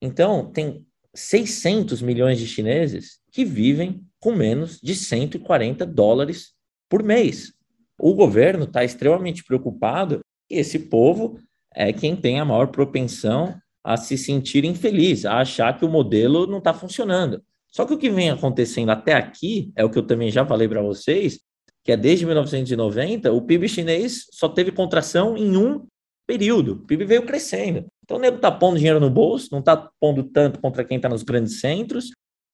Então, 0.00 0.50
tem 0.50 0.86
600 1.14 2.02
milhões 2.02 2.38
de 2.38 2.46
chineses 2.46 3.18
que 3.30 3.44
vivem 3.44 4.04
com 4.20 4.32
menos 4.32 4.80
de 4.80 4.94
140 4.94 5.86
dólares 5.86 6.52
por 6.88 7.02
mês. 7.02 7.52
O 7.98 8.14
governo 8.14 8.64
está 8.64 8.84
extremamente 8.84 9.44
preocupado 9.44 10.20
e 10.50 10.58
esse 10.58 10.78
povo 10.78 11.38
é 11.74 11.92
quem 11.92 12.16
tem 12.16 12.40
a 12.40 12.44
maior 12.44 12.68
propensão 12.68 13.54
a 13.84 13.96
se 13.96 14.18
sentir 14.18 14.64
infeliz, 14.64 15.24
a 15.24 15.38
achar 15.38 15.78
que 15.78 15.84
o 15.84 15.88
modelo 15.88 16.46
não 16.46 16.58
está 16.58 16.74
funcionando. 16.74 17.42
Só 17.68 17.84
que 17.84 17.94
o 17.94 17.98
que 17.98 18.10
vem 18.10 18.30
acontecendo 18.30 18.90
até 18.90 19.14
aqui, 19.14 19.72
é 19.76 19.84
o 19.84 19.90
que 19.90 19.98
eu 19.98 20.06
também 20.06 20.30
já 20.30 20.44
falei 20.44 20.68
para 20.68 20.82
vocês, 20.82 21.40
que 21.84 21.92
é 21.92 21.96
desde 21.96 22.26
1990, 22.26 23.32
o 23.32 23.42
PIB 23.42 23.68
chinês 23.68 24.26
só 24.32 24.48
teve 24.48 24.72
contração 24.72 25.36
em 25.36 25.56
um 25.56 25.86
período. 26.26 26.72
O 26.72 26.86
PIB 26.86 27.04
veio 27.04 27.24
crescendo. 27.24 27.86
Então 28.04 28.16
o 28.16 28.20
nego 28.20 28.36
está 28.36 28.50
pondo 28.50 28.76
dinheiro 28.76 29.00
no 29.00 29.10
bolso, 29.10 29.48
não 29.52 29.60
está 29.60 29.90
pondo 30.00 30.22
tanto 30.24 30.60
contra 30.60 30.84
quem 30.84 30.96
está 30.96 31.08
nos 31.08 31.22
grandes 31.22 31.60
centros, 31.60 32.10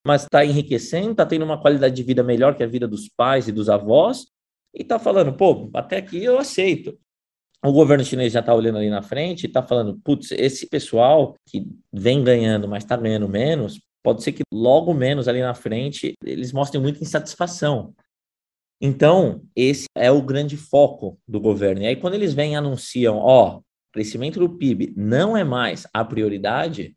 mas 0.07 0.23
está 0.23 0.45
enriquecendo, 0.45 1.12
está 1.12 1.25
tendo 1.25 1.45
uma 1.45 1.61
qualidade 1.61 1.95
de 1.95 2.03
vida 2.03 2.23
melhor 2.23 2.55
que 2.55 2.62
a 2.62 2.67
vida 2.67 2.87
dos 2.87 3.09
pais 3.09 3.49
e 3.49 3.53
dos 3.53 3.69
avós, 3.69 4.27
e 4.75 4.83
está 4.83 4.99
falando, 4.99 5.33
pô, 5.33 5.71
até 5.73 5.99
aqui 5.99 6.23
eu 6.23 6.38
aceito. 6.38 6.99
O 7.64 7.73
governo 7.73 8.05
chinês 8.05 8.33
já 8.33 8.40
está 8.40 8.55
olhando 8.55 8.77
ali 8.77 8.90
na 8.90 9.01
frente 9.01 9.45
e 9.45 9.47
está 9.47 9.62
falando, 9.62 9.99
putz, 10.05 10.33
esse 10.33 10.69
pessoal 10.69 11.35
que 11.49 11.67
vem 11.90 12.23
ganhando, 12.23 12.69
mas 12.69 12.85
está 12.85 12.97
ganhando 12.97 13.29
menos, 13.29 13.81
pode 14.03 14.23
ser 14.23 14.33
que 14.33 14.43
logo 14.53 14.93
menos 14.93 15.29
ali 15.29 15.40
na 15.40 15.55
frente 15.55 16.12
eles 16.23 16.53
mostrem 16.53 16.83
muita 16.83 17.03
insatisfação. 17.03 17.95
Então, 18.79 19.43
esse 19.57 19.87
é 19.97 20.11
o 20.11 20.21
grande 20.21 20.59
foco 20.59 21.19
do 21.27 21.40
governo. 21.40 21.81
E 21.81 21.87
aí, 21.87 21.97
quando 21.97 22.14
eles 22.14 22.35
vêm 22.35 22.53
e 22.53 22.57
anunciam, 22.57 23.17
ó, 23.17 23.62
crescimento 23.90 24.38
do 24.38 24.59
PIB 24.59 24.93
não 24.95 25.35
é 25.35 25.43
mais 25.43 25.87
a 25.95 26.05
prioridade, 26.05 26.95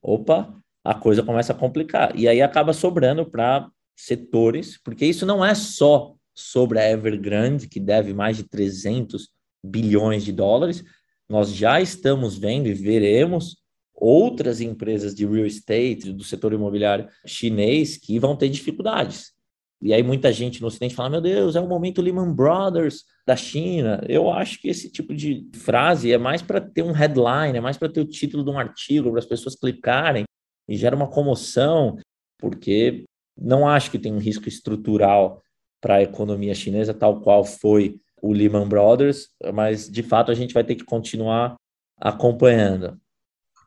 opa, 0.00 0.54
a 0.84 0.94
coisa 0.94 1.22
começa 1.22 1.52
a 1.52 1.56
complicar. 1.56 2.14
E 2.14 2.28
aí 2.28 2.42
acaba 2.42 2.74
sobrando 2.74 3.24
para 3.24 3.68
setores, 3.96 4.78
porque 4.84 5.06
isso 5.06 5.24
não 5.24 5.42
é 5.42 5.54
só 5.54 6.14
sobre 6.34 6.78
a 6.78 6.90
Evergrande, 6.90 7.68
que 7.68 7.80
deve 7.80 8.12
mais 8.12 8.36
de 8.36 8.44
300 8.44 9.30
bilhões 9.64 10.24
de 10.24 10.32
dólares. 10.32 10.84
Nós 11.28 11.54
já 11.54 11.80
estamos 11.80 12.36
vendo 12.36 12.66
e 12.66 12.74
veremos 12.74 13.56
outras 13.94 14.60
empresas 14.60 15.14
de 15.14 15.24
real 15.24 15.46
estate, 15.46 16.12
do 16.12 16.24
setor 16.24 16.52
imobiliário 16.52 17.08
chinês, 17.24 17.96
que 17.96 18.18
vão 18.18 18.36
ter 18.36 18.50
dificuldades. 18.50 19.32
E 19.80 19.92
aí 19.92 20.02
muita 20.02 20.32
gente 20.32 20.60
no 20.60 20.66
Ocidente 20.66 20.94
fala, 20.94 21.10
meu 21.10 21.20
Deus, 21.20 21.56
é 21.56 21.60
o 21.60 21.68
momento 21.68 22.02
Lehman 22.02 22.32
Brothers 22.32 23.04
da 23.26 23.36
China. 23.36 24.02
Eu 24.08 24.30
acho 24.30 24.60
que 24.60 24.68
esse 24.68 24.90
tipo 24.90 25.14
de 25.14 25.48
frase 25.54 26.12
é 26.12 26.18
mais 26.18 26.42
para 26.42 26.60
ter 26.60 26.82
um 26.82 26.92
headline, 26.92 27.56
é 27.56 27.60
mais 27.60 27.76
para 27.76 27.88
ter 27.88 28.00
o 28.00 28.06
título 28.06 28.44
de 28.44 28.50
um 28.50 28.58
artigo, 28.58 29.10
para 29.10 29.20
as 29.20 29.26
pessoas 29.26 29.54
clicarem 29.54 30.24
e 30.68 30.76
gera 30.76 30.96
uma 30.96 31.08
comoção, 31.08 31.98
porque 32.38 33.04
não 33.36 33.66
acho 33.66 33.90
que 33.90 33.98
tem 33.98 34.12
um 34.12 34.18
risco 34.18 34.48
estrutural 34.48 35.42
para 35.80 35.96
a 35.96 36.02
economia 36.02 36.54
chinesa, 36.54 36.94
tal 36.94 37.20
qual 37.20 37.44
foi 37.44 38.00
o 38.22 38.32
Lehman 38.32 38.66
Brothers, 38.66 39.28
mas 39.52 39.90
de 39.90 40.02
fato 40.02 40.32
a 40.32 40.34
gente 40.34 40.54
vai 40.54 40.64
ter 40.64 40.76
que 40.76 40.84
continuar 40.84 41.56
acompanhando. 42.00 42.98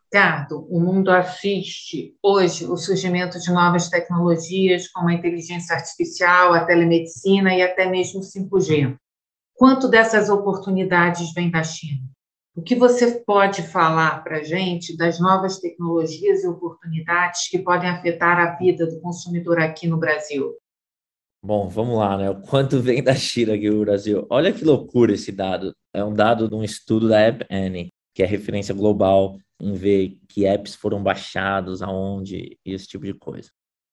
Ricardo, 0.06 0.66
o 0.70 0.80
mundo 0.80 1.12
assiste 1.12 2.16
hoje 2.24 2.66
o 2.66 2.78
surgimento 2.78 3.40
de 3.40 3.52
novas 3.52 3.90
tecnologias 3.90 4.88
como 4.88 5.10
a 5.10 5.14
inteligência 5.14 5.76
artificial, 5.76 6.54
a 6.54 6.66
telemedicina 6.66 7.54
e 7.54 7.62
até 7.62 7.90
mesmo 7.90 8.22
o 8.22 8.24
5G. 8.24 8.98
Quanto 9.54 9.90
dessas 9.90 10.30
oportunidades 10.30 11.34
vem 11.34 11.52
da 11.52 11.64
China? 11.64 12.02
O 12.58 12.64
que 12.64 12.74
você 12.74 13.20
pode 13.20 13.62
falar 13.62 14.24
para 14.24 14.40
a 14.40 14.44
gente 14.44 14.98
das 14.98 15.20
novas 15.20 15.60
tecnologias 15.60 16.44
e 16.44 16.48
oportunidades 16.48 17.48
que 17.52 17.60
podem 17.60 17.88
afetar 17.88 18.40
a 18.40 18.56
vida 18.56 18.88
do 18.88 19.00
consumidor 19.00 19.60
aqui 19.60 19.86
no 19.86 19.96
Brasil? 19.96 20.58
Bom, 21.46 21.70
vamos 21.70 21.96
lá, 21.96 22.18
né? 22.18 22.32
O 22.32 22.42
quanto 22.42 22.80
vem 22.80 23.04
da 23.04 23.14
China 23.14 23.54
aqui 23.54 23.70
no 23.70 23.82
Brasil? 23.82 24.26
Olha 24.28 24.52
que 24.52 24.66
loucura 24.66 25.14
esse 25.14 25.32
dado. 25.32 25.72
É 25.94 26.04
um 26.04 26.12
dado 26.12 26.50
de 26.50 26.56
um 26.56 26.64
estudo 26.64 27.08
da 27.08 27.20
App 27.20 27.46
Annie, 27.48 27.90
que 28.16 28.24
é 28.24 28.26
referência 28.26 28.74
global 28.74 29.38
em 29.62 29.74
ver 29.74 30.18
que 30.28 30.48
apps 30.48 30.74
foram 30.74 31.04
baixados, 31.04 31.84
aonde, 31.84 32.58
e 32.66 32.74
esse 32.74 32.88
tipo 32.88 33.06
de 33.06 33.14
coisa. 33.14 33.52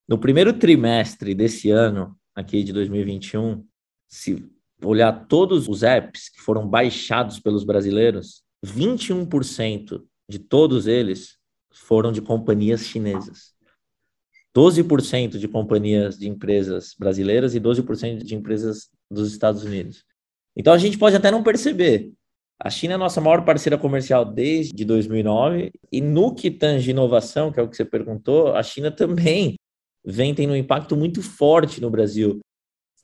No 0.08 0.16
primeiro 0.16 0.54
trimestre 0.54 1.34
desse 1.34 1.70
ano, 1.70 2.16
aqui 2.34 2.64
de 2.64 2.72
2021, 2.72 3.62
se 4.08 4.50
olhar 4.82 5.26
todos 5.26 5.68
os 5.68 5.82
apps 5.82 6.30
que 6.30 6.40
foram 6.40 6.66
baixados 6.66 7.38
pelos 7.38 7.62
brasileiros, 7.62 8.43
21% 8.64 10.02
de 10.28 10.38
todos 10.38 10.86
eles 10.86 11.36
foram 11.72 12.10
de 12.10 12.22
companhias 12.22 12.86
chinesas. 12.86 13.52
12% 14.56 15.38
de 15.38 15.48
companhias 15.48 16.16
de 16.16 16.28
empresas 16.28 16.94
brasileiras 16.98 17.54
e 17.54 17.60
12% 17.60 18.22
de 18.22 18.34
empresas 18.34 18.88
dos 19.10 19.32
Estados 19.32 19.64
Unidos. 19.64 20.04
Então 20.56 20.72
a 20.72 20.78
gente 20.78 20.96
pode 20.96 21.16
até 21.16 21.30
não 21.30 21.42
perceber, 21.42 22.12
a 22.58 22.70
China 22.70 22.94
é 22.94 22.96
a 22.96 22.98
nossa 22.98 23.20
maior 23.20 23.44
parceira 23.44 23.76
comercial 23.76 24.24
desde 24.24 24.84
2009 24.84 25.72
e 25.90 26.00
no 26.00 26.34
que 26.34 26.50
tange 26.50 26.92
inovação, 26.92 27.50
que 27.50 27.58
é 27.58 27.62
o 27.62 27.68
que 27.68 27.76
você 27.76 27.84
perguntou, 27.84 28.54
a 28.54 28.62
China 28.62 28.90
também 28.90 29.56
vem 30.04 30.34
tendo 30.34 30.52
um 30.52 30.56
impacto 30.56 30.96
muito 30.96 31.22
forte 31.22 31.80
no 31.80 31.90
Brasil. 31.90 32.38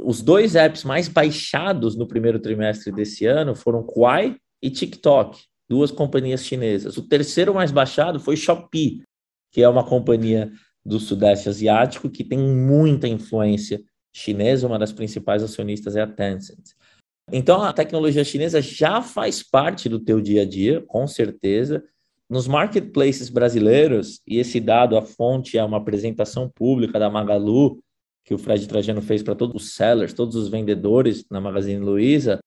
Os 0.00 0.22
dois 0.22 0.54
apps 0.54 0.84
mais 0.84 1.08
baixados 1.08 1.96
no 1.96 2.06
primeiro 2.06 2.38
trimestre 2.38 2.92
desse 2.92 3.26
ano 3.26 3.54
foram 3.54 3.82
Kuai 3.82 4.36
e 4.62 4.70
TikTok, 4.70 5.42
duas 5.70 5.92
companhias 5.92 6.44
chinesas. 6.44 6.96
O 6.96 7.02
terceiro 7.06 7.54
mais 7.54 7.70
baixado 7.70 8.18
foi 8.18 8.36
Shopee, 8.36 9.04
que 9.52 9.62
é 9.62 9.68
uma 9.68 9.84
companhia 9.84 10.50
do 10.84 10.98
Sudeste 10.98 11.48
Asiático 11.48 12.10
que 12.10 12.24
tem 12.24 12.38
muita 12.38 13.06
influência 13.06 13.80
chinesa, 14.12 14.66
uma 14.66 14.80
das 14.80 14.92
principais 14.92 15.44
acionistas 15.44 15.94
é 15.94 16.00
a 16.00 16.06
Tencent. 16.08 16.70
Então, 17.32 17.62
a 17.62 17.72
tecnologia 17.72 18.24
chinesa 18.24 18.60
já 18.60 19.00
faz 19.00 19.44
parte 19.44 19.88
do 19.88 20.00
teu 20.00 20.20
dia 20.20 20.42
a 20.42 20.44
dia, 20.44 20.82
com 20.88 21.06
certeza. 21.06 21.84
Nos 22.28 22.48
marketplaces 22.48 23.28
brasileiros, 23.28 24.20
e 24.26 24.38
esse 24.38 24.58
dado, 24.58 24.96
a 24.96 25.02
fonte 25.02 25.56
é 25.56 25.62
uma 25.62 25.76
apresentação 25.76 26.50
pública 26.52 26.98
da 26.98 27.08
Magalu, 27.08 27.78
que 28.24 28.34
o 28.34 28.38
Fred 28.38 28.66
Trajano 28.66 29.00
fez 29.00 29.22
para 29.22 29.36
todos 29.36 29.62
os 29.62 29.74
sellers, 29.74 30.12
todos 30.12 30.34
os 30.34 30.48
vendedores 30.48 31.24
na 31.30 31.40
Magazine 31.40 31.78
Luiza, 31.78 32.40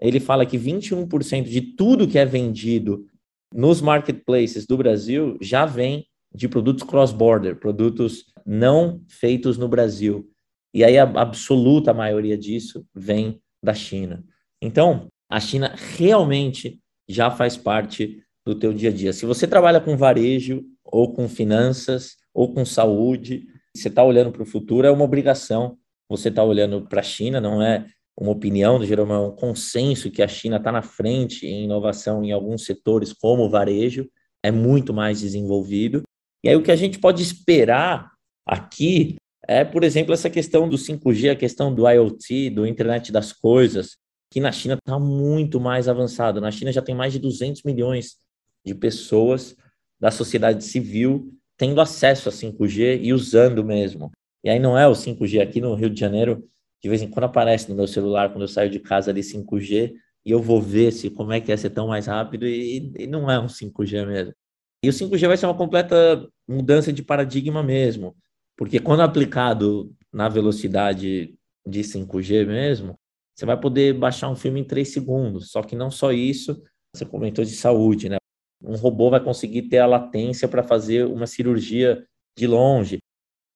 ele 0.00 0.20
fala 0.20 0.46
que 0.46 0.58
21% 0.58 1.44
de 1.44 1.60
tudo 1.60 2.06
que 2.06 2.18
é 2.18 2.24
vendido 2.24 3.06
nos 3.54 3.80
marketplaces 3.80 4.66
do 4.66 4.76
Brasil 4.76 5.36
já 5.40 5.64
vem 5.64 6.06
de 6.34 6.48
produtos 6.48 6.84
cross-border, 6.84 7.56
produtos 7.56 8.26
não 8.44 9.02
feitos 9.08 9.56
no 9.56 9.68
Brasil. 9.68 10.28
E 10.74 10.84
aí 10.84 10.98
a 10.98 11.04
absoluta 11.04 11.94
maioria 11.94 12.36
disso 12.36 12.86
vem 12.94 13.40
da 13.62 13.74
China. 13.74 14.22
Então, 14.60 15.08
a 15.30 15.40
China 15.40 15.74
realmente 15.96 16.80
já 17.08 17.30
faz 17.30 17.56
parte 17.56 18.22
do 18.46 18.54
teu 18.54 18.72
dia 18.72 18.90
a 18.90 18.92
dia. 18.92 19.12
Se 19.12 19.26
você 19.26 19.46
trabalha 19.46 19.80
com 19.80 19.96
varejo, 19.96 20.64
ou 20.84 21.12
com 21.12 21.28
finanças, 21.28 22.16
ou 22.32 22.52
com 22.52 22.64
saúde, 22.64 23.46
você 23.74 23.88
está 23.88 24.02
olhando 24.02 24.32
para 24.32 24.42
o 24.42 24.46
futuro, 24.46 24.86
é 24.86 24.90
uma 24.90 25.04
obrigação. 25.04 25.78
Você 26.08 26.28
está 26.28 26.42
olhando 26.42 26.86
para 26.88 27.00
a 27.00 27.04
China, 27.04 27.40
não 27.40 27.62
é 27.62 27.86
uma 28.18 28.32
opinião, 28.32 28.82
é 28.82 29.18
um 29.20 29.30
consenso 29.30 30.10
que 30.10 30.22
a 30.22 30.28
China 30.28 30.56
está 30.56 30.72
na 30.72 30.82
frente 30.82 31.46
em 31.46 31.64
inovação 31.64 32.24
em 32.24 32.32
alguns 32.32 32.64
setores, 32.64 33.12
como 33.12 33.44
o 33.44 33.50
varejo, 33.50 34.08
é 34.42 34.50
muito 34.50 34.92
mais 34.92 35.20
desenvolvido. 35.20 36.02
E 36.42 36.48
aí 36.48 36.56
o 36.56 36.62
que 36.62 36.72
a 36.72 36.76
gente 36.76 36.98
pode 36.98 37.22
esperar 37.22 38.10
aqui 38.44 39.16
é, 39.46 39.64
por 39.64 39.82
exemplo, 39.82 40.12
essa 40.12 40.28
questão 40.28 40.68
do 40.68 40.76
5G, 40.76 41.30
a 41.30 41.36
questão 41.36 41.74
do 41.74 41.88
IoT, 41.88 42.50
do 42.50 42.66
internet 42.66 43.10
das 43.10 43.32
coisas, 43.32 43.96
que 44.30 44.40
na 44.40 44.52
China 44.52 44.74
está 44.74 44.98
muito 44.98 45.58
mais 45.58 45.88
avançado. 45.88 46.40
Na 46.40 46.50
China 46.50 46.70
já 46.70 46.82
tem 46.82 46.94
mais 46.94 47.14
de 47.14 47.18
200 47.18 47.62
milhões 47.62 48.16
de 48.64 48.74
pessoas 48.74 49.56
da 49.98 50.10
sociedade 50.10 50.62
civil 50.64 51.32
tendo 51.56 51.80
acesso 51.80 52.28
a 52.28 52.32
5G 52.32 53.00
e 53.02 53.12
usando 53.12 53.64
mesmo. 53.64 54.12
E 54.44 54.50
aí 54.50 54.58
não 54.58 54.78
é 54.78 54.86
o 54.86 54.92
5G 54.92 55.40
aqui 55.40 55.60
no 55.60 55.74
Rio 55.74 55.90
de 55.90 55.98
Janeiro, 55.98 56.46
de 56.82 56.88
vez 56.88 57.02
em 57.02 57.10
quando 57.10 57.24
aparece 57.24 57.68
no 57.68 57.74
meu 57.74 57.86
celular 57.86 58.30
quando 58.30 58.42
eu 58.42 58.48
saio 58.48 58.70
de 58.70 58.78
casa 58.78 59.10
ali 59.10 59.20
5G 59.20 59.94
e 60.24 60.30
eu 60.30 60.40
vou 60.40 60.60
ver 60.60 60.92
se 60.92 61.10
como 61.10 61.32
é 61.32 61.40
que 61.40 61.50
é 61.50 61.56
ser 61.56 61.70
tão 61.70 61.88
mais 61.88 62.06
rápido 62.06 62.46
e, 62.46 62.92
e 62.98 63.06
não 63.06 63.30
é 63.30 63.38
um 63.38 63.46
5G 63.46 64.06
mesmo. 64.06 64.34
E 64.82 64.88
o 64.88 64.92
5G 64.92 65.26
vai 65.26 65.36
ser 65.36 65.46
uma 65.46 65.56
completa 65.56 66.28
mudança 66.46 66.92
de 66.92 67.02
paradigma 67.02 67.62
mesmo. 67.62 68.16
Porque 68.56 68.78
quando 68.78 69.00
aplicado 69.00 69.92
na 70.12 70.28
velocidade 70.28 71.34
de 71.66 71.80
5G 71.80 72.46
mesmo, 72.46 72.94
você 73.34 73.46
vai 73.46 73.58
poder 73.58 73.94
baixar 73.94 74.28
um 74.28 74.36
filme 74.36 74.60
em 74.60 74.64
3 74.64 74.92
segundos. 74.92 75.50
Só 75.50 75.62
que 75.62 75.76
não 75.76 75.90
só 75.90 76.12
isso, 76.12 76.60
você 76.94 77.04
comentou 77.04 77.44
de 77.44 77.52
saúde, 77.52 78.08
né? 78.08 78.16
Um 78.62 78.76
robô 78.76 79.10
vai 79.10 79.22
conseguir 79.22 79.62
ter 79.62 79.78
a 79.78 79.86
latência 79.86 80.48
para 80.48 80.62
fazer 80.62 81.06
uma 81.06 81.26
cirurgia 81.26 82.04
de 82.36 82.46
longe. 82.46 82.98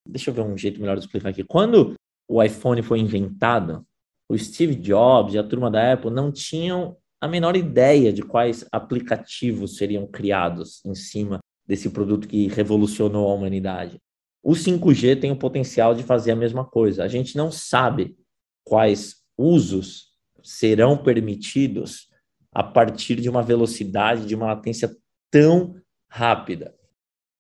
Deixa 0.09 0.31
eu 0.31 0.35
ver 0.35 0.43
um 0.43 0.57
jeito 0.57 0.81
melhor 0.81 0.97
de 0.97 1.05
explicar 1.05 1.31
aqui. 1.31 1.43
Quando 1.43 1.95
o 2.33 2.43
iPhone 2.43 2.81
foi 2.83 2.99
inventado, 2.99 3.87
o 4.27 4.39
Steve 4.39 4.75
Jobs 4.75 5.35
e 5.35 5.39
a 5.39 5.45
turma 5.45 5.71
da 5.71 5.93
Apple 5.93 6.11
não 6.11 6.33
tinham 6.33 6.97
a 7.21 7.29
menor 7.29 7.55
ideia 7.57 8.11
de 8.11 8.23
quais 8.23 8.67
aplicativos 8.73 9.77
seriam 9.77 10.07
criados 10.07 10.83
em 10.87 10.95
cima 10.95 11.41
desse 11.67 11.91
produto 11.91 12.27
que 12.27 12.49
revolucionou 12.49 13.31
a 13.31 13.35
humanidade. 13.35 13.99
O 14.43 14.53
5G 14.53 15.21
tem 15.21 15.31
o 15.31 15.39
potencial 15.39 15.95
de 15.95 16.03
fazer 16.03 16.33
a 16.33 16.37
mesma 16.37 16.65
coisa. 16.65 17.05
A 17.05 17.09
gente 17.09 17.37
não 17.37 17.53
sabe 17.53 18.17
quais 18.65 19.17
usos 19.37 20.07
serão 20.43 20.97
permitidos 20.97 22.09
a 22.51 22.65
partir 22.65 23.17
de 23.21 23.29
uma 23.29 23.43
velocidade, 23.43 24.27
de 24.27 24.35
uma 24.35 24.47
latência 24.47 24.91
tão 25.31 25.77
rápida. 26.11 26.75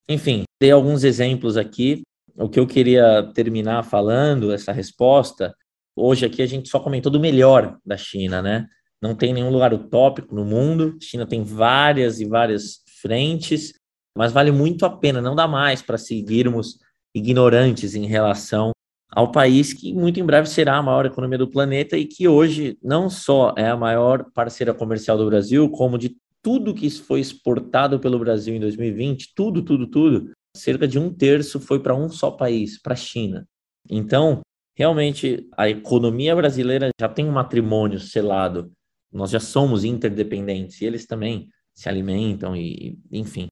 Enfim, 0.06 0.44
dei 0.60 0.70
alguns 0.70 1.02
exemplos 1.02 1.56
aqui. 1.56 2.02
O 2.36 2.48
que 2.48 2.58
eu 2.58 2.66
queria 2.66 3.30
terminar 3.34 3.82
falando, 3.82 4.52
essa 4.52 4.72
resposta, 4.72 5.54
hoje 5.94 6.24
aqui 6.24 6.42
a 6.42 6.46
gente 6.46 6.68
só 6.68 6.80
comentou 6.80 7.12
do 7.12 7.20
melhor 7.20 7.78
da 7.84 7.96
China, 7.96 8.40
né? 8.40 8.66
Não 9.00 9.14
tem 9.14 9.32
nenhum 9.32 9.50
lugar 9.50 9.74
utópico 9.74 10.34
no 10.34 10.44
mundo. 10.44 10.96
A 10.96 11.04
China 11.04 11.26
tem 11.26 11.42
várias 11.42 12.20
e 12.20 12.24
várias 12.24 12.82
frentes, 13.00 13.72
mas 14.16 14.32
vale 14.32 14.52
muito 14.52 14.86
a 14.86 14.90
pena, 14.90 15.20
não 15.20 15.34
dá 15.34 15.48
mais 15.48 15.82
para 15.82 15.98
seguirmos 15.98 16.78
ignorantes 17.14 17.94
em 17.94 18.06
relação 18.06 18.70
ao 19.10 19.30
país 19.30 19.74
que 19.74 19.92
muito 19.92 20.18
em 20.18 20.24
breve 20.24 20.48
será 20.48 20.76
a 20.76 20.82
maior 20.82 21.04
economia 21.04 21.36
do 21.36 21.50
planeta 21.50 21.98
e 21.98 22.06
que 22.06 22.26
hoje 22.26 22.78
não 22.82 23.10
só 23.10 23.52
é 23.58 23.68
a 23.68 23.76
maior 23.76 24.24
parceira 24.32 24.72
comercial 24.72 25.18
do 25.18 25.26
Brasil, 25.26 25.68
como 25.68 25.98
de 25.98 26.16
tudo 26.40 26.74
que 26.74 26.88
foi 26.90 27.20
exportado 27.20 28.00
pelo 28.00 28.18
Brasil 28.18 28.54
em 28.54 28.60
2020, 28.60 29.34
tudo, 29.34 29.62
tudo, 29.62 29.86
tudo, 29.86 30.30
cerca 30.56 30.86
de 30.86 30.98
um 30.98 31.12
terço 31.12 31.60
foi 31.60 31.80
para 31.80 31.94
um 31.94 32.08
só 32.08 32.30
país, 32.30 32.80
para 32.80 32.94
a 32.94 32.96
China. 32.96 33.46
Então, 33.88 34.40
realmente, 34.76 35.48
a 35.56 35.68
economia 35.68 36.34
brasileira 36.34 36.90
já 37.00 37.08
tem 37.08 37.26
um 37.26 37.32
matrimônio 37.32 37.98
selado. 37.98 38.70
Nós 39.12 39.30
já 39.30 39.40
somos 39.40 39.84
interdependentes 39.84 40.80
e 40.80 40.84
eles 40.84 41.06
também 41.06 41.48
se 41.74 41.88
alimentam 41.88 42.56
e, 42.56 42.98
enfim. 43.10 43.46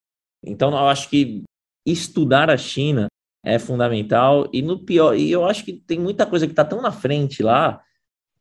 Então, 0.45 0.71
eu 0.71 0.89
acho 0.89 1.09
que 1.09 1.43
estudar 1.87 2.51
a 2.51 2.57
China 2.57 3.09
é 3.45 3.59
fundamental. 3.59 4.49
E 4.53 4.63
no 4.63 4.85
pior, 4.85 5.17
e 5.17 5.31
eu 5.31 5.45
acho 5.45 5.65
que 5.65 5.73
tem 5.73 5.99
muita 5.99 6.27
coisa 6.27 6.47
que 6.47 6.53
está 6.53 6.65
tão 6.65 6.81
na 6.81 6.93
frente 6.93 7.43
lá 7.43 7.81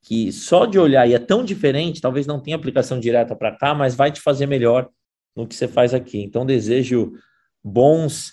que 0.02 0.32
só 0.32 0.66
de 0.66 0.80
olhar 0.80 1.08
e 1.08 1.14
é 1.14 1.20
tão 1.20 1.44
diferente, 1.44 2.02
talvez 2.02 2.26
não 2.26 2.40
tenha 2.40 2.56
aplicação 2.56 3.00
direta 3.00 3.36
para 3.36 3.56
cá, 3.56 3.74
mas 3.74 3.96
vai 3.96 4.12
te 4.12 4.22
fazer 4.22 4.46
melhor 4.46 4.90
no 5.36 5.46
que 5.48 5.54
você 5.54 5.68
faz 5.68 5.94
aqui. 5.94 6.20
Então 6.20 6.46
desejo 6.46 7.12
bons 7.64 8.32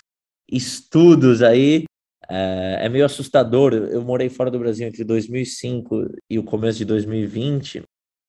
estudos 0.51 1.41
aí. 1.41 1.83
É, 2.29 2.79
é 2.81 2.89
meio 2.89 3.05
assustador. 3.05 3.73
Eu 3.73 4.01
morei 4.03 4.29
fora 4.29 4.51
do 4.51 4.59
Brasil 4.59 4.87
entre 4.87 5.03
2005 5.03 6.09
e 6.29 6.37
o 6.37 6.43
começo 6.43 6.77
de 6.77 6.85
2020 6.85 7.83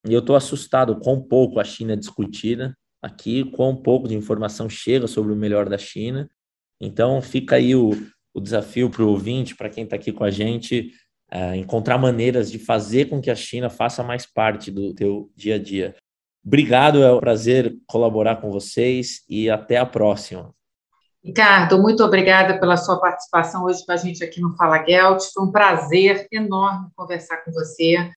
e 0.07 0.13
eu 0.13 0.21
estou 0.21 0.37
assustado 0.37 0.99
com 1.01 1.21
pouco 1.21 1.59
a 1.59 1.65
China 1.65 1.93
é 1.93 1.97
discutida 1.97 2.77
aqui, 3.03 3.45
quão 3.45 3.77
pouco 3.77 4.09
de 4.09 4.15
informação 4.15 4.69
chega 4.69 5.07
sobre 5.07 5.33
o 5.33 5.37
melhor 5.37 5.69
da 5.69 5.79
China. 5.79 6.29
Então 6.81 7.21
fica 7.21 7.57
aí 7.57 7.75
o, 7.75 7.91
o 8.35 8.41
desafio 8.41 8.91
para 8.91 9.03
o 9.03 9.09
ouvinte, 9.09 9.57
para 9.57 9.69
quem 9.69 9.85
está 9.85 9.97
aqui 9.97 10.13
com 10.13 10.25
a 10.25 10.31
gente, 10.31 10.93
é 11.31 11.57
encontrar 11.57 11.99
maneiras 11.99 12.51
de 12.51 12.59
fazer 12.59 13.07
com 13.07 13.21
que 13.21 13.31
a 13.31 13.35
China 13.35 13.69
faça 13.69 14.03
mais 14.03 14.25
parte 14.25 14.71
do 14.71 14.95
teu 14.95 15.31
dia 15.37 15.57
a 15.57 15.59
dia. 15.59 15.95
Obrigado, 16.45 17.03
é 17.03 17.13
um 17.13 17.21
prazer 17.21 17.77
colaborar 17.87 18.37
com 18.37 18.51
vocês 18.51 19.23
e 19.29 19.51
até 19.51 19.77
a 19.77 19.85
próxima. 19.85 20.55
Ricardo, 21.25 21.83
muito 21.83 22.05
obrigada 22.05 22.59
pela 22.61 22.77
sua 22.77 23.01
participação 23.01 23.65
hoje 23.65 23.85
com 23.85 23.93
a 23.93 23.97
gente 23.97 24.23
aqui 24.23 24.41
no 24.41 24.57
Fala 24.57 24.85
Gelt. 24.87 25.23
Foi 25.35 25.45
um 25.45 25.51
prazer 25.51 26.29
enorme 26.31 26.89
conversar 26.95 27.39
com 27.39 27.51
você. 27.51 28.11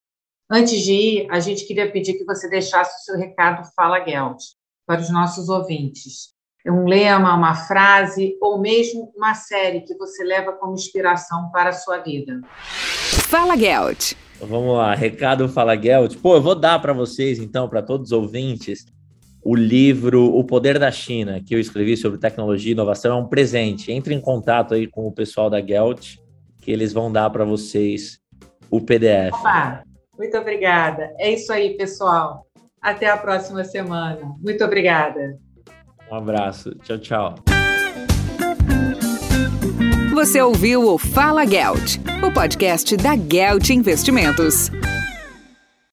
Antes 0.49 0.81
de 0.81 0.93
ir, 0.93 1.27
a 1.31 1.39
gente 1.39 1.65
queria 1.65 1.91
pedir 1.91 2.13
que 2.13 2.25
você 2.25 2.47
deixasse 2.47 2.91
o 2.91 3.05
seu 3.05 3.17
recado 3.17 3.67
Fala 3.75 4.05
Gelt 4.05 4.37
para 4.85 5.01
os 5.01 5.09
nossos 5.09 5.49
ouvintes. 5.49 6.31
É 6.63 6.71
um 6.71 6.85
lema, 6.85 7.33
uma 7.33 7.55
frase 7.55 8.37
ou 8.39 8.59
mesmo 8.59 9.11
uma 9.15 9.33
série 9.33 9.81
que 9.81 9.97
você 9.97 10.23
leva 10.23 10.53
como 10.53 10.75
inspiração 10.75 11.49
para 11.51 11.71
a 11.71 11.73
sua 11.73 11.97
vida. 11.97 12.39
Fala 13.29 13.57
Gelt. 13.57 14.13
Vamos 14.39 14.77
lá, 14.77 14.93
recado 14.93 15.49
Fala 15.49 15.75
Gelt. 15.75 16.17
Pô, 16.17 16.35
eu 16.35 16.41
vou 16.41 16.53
dar 16.53 16.79
para 16.79 16.93
vocês 16.93 17.39
então, 17.39 17.67
para 17.67 17.81
todos 17.81 18.11
os 18.11 18.11
ouvintes, 18.11 18.85
o 19.43 19.55
livro 19.55 20.25
O 20.35 20.43
Poder 20.43 20.77
da 20.77 20.91
China, 20.91 21.41
que 21.45 21.55
eu 21.55 21.59
escrevi 21.59 21.97
sobre 21.97 22.19
tecnologia 22.19 22.71
e 22.71 22.73
inovação, 22.73 23.17
é 23.17 23.19
um 23.19 23.27
presente. 23.27 23.91
Entre 23.91 24.13
em 24.13 24.21
contato 24.21 24.73
aí 24.73 24.87
com 24.87 25.07
o 25.07 25.11
pessoal 25.11 25.49
da 25.49 25.59
Gelt, 25.59 26.17
que 26.61 26.71
eles 26.71 26.93
vão 26.93 27.11
dar 27.11 27.29
para 27.29 27.43
vocês 27.43 28.19
o 28.69 28.79
PDF. 28.79 29.33
Opa, 29.33 29.83
muito 30.17 30.37
obrigada. 30.37 31.11
É 31.17 31.31
isso 31.31 31.51
aí, 31.51 31.75
pessoal. 31.75 32.45
Até 32.81 33.09
a 33.09 33.17
próxima 33.17 33.63
semana. 33.63 34.19
Muito 34.39 34.63
obrigada. 34.63 35.37
Um 36.11 36.15
abraço. 36.15 36.75
Tchau, 36.83 36.97
tchau. 36.99 37.35
Você 40.13 40.41
ouviu 40.41 40.87
o 40.87 40.97
Fala 40.97 41.45
Gelt, 41.45 41.97
o 42.21 42.31
podcast 42.31 42.95
da 42.97 43.15
Gelt 43.15 43.69
Investimentos. 43.69 44.69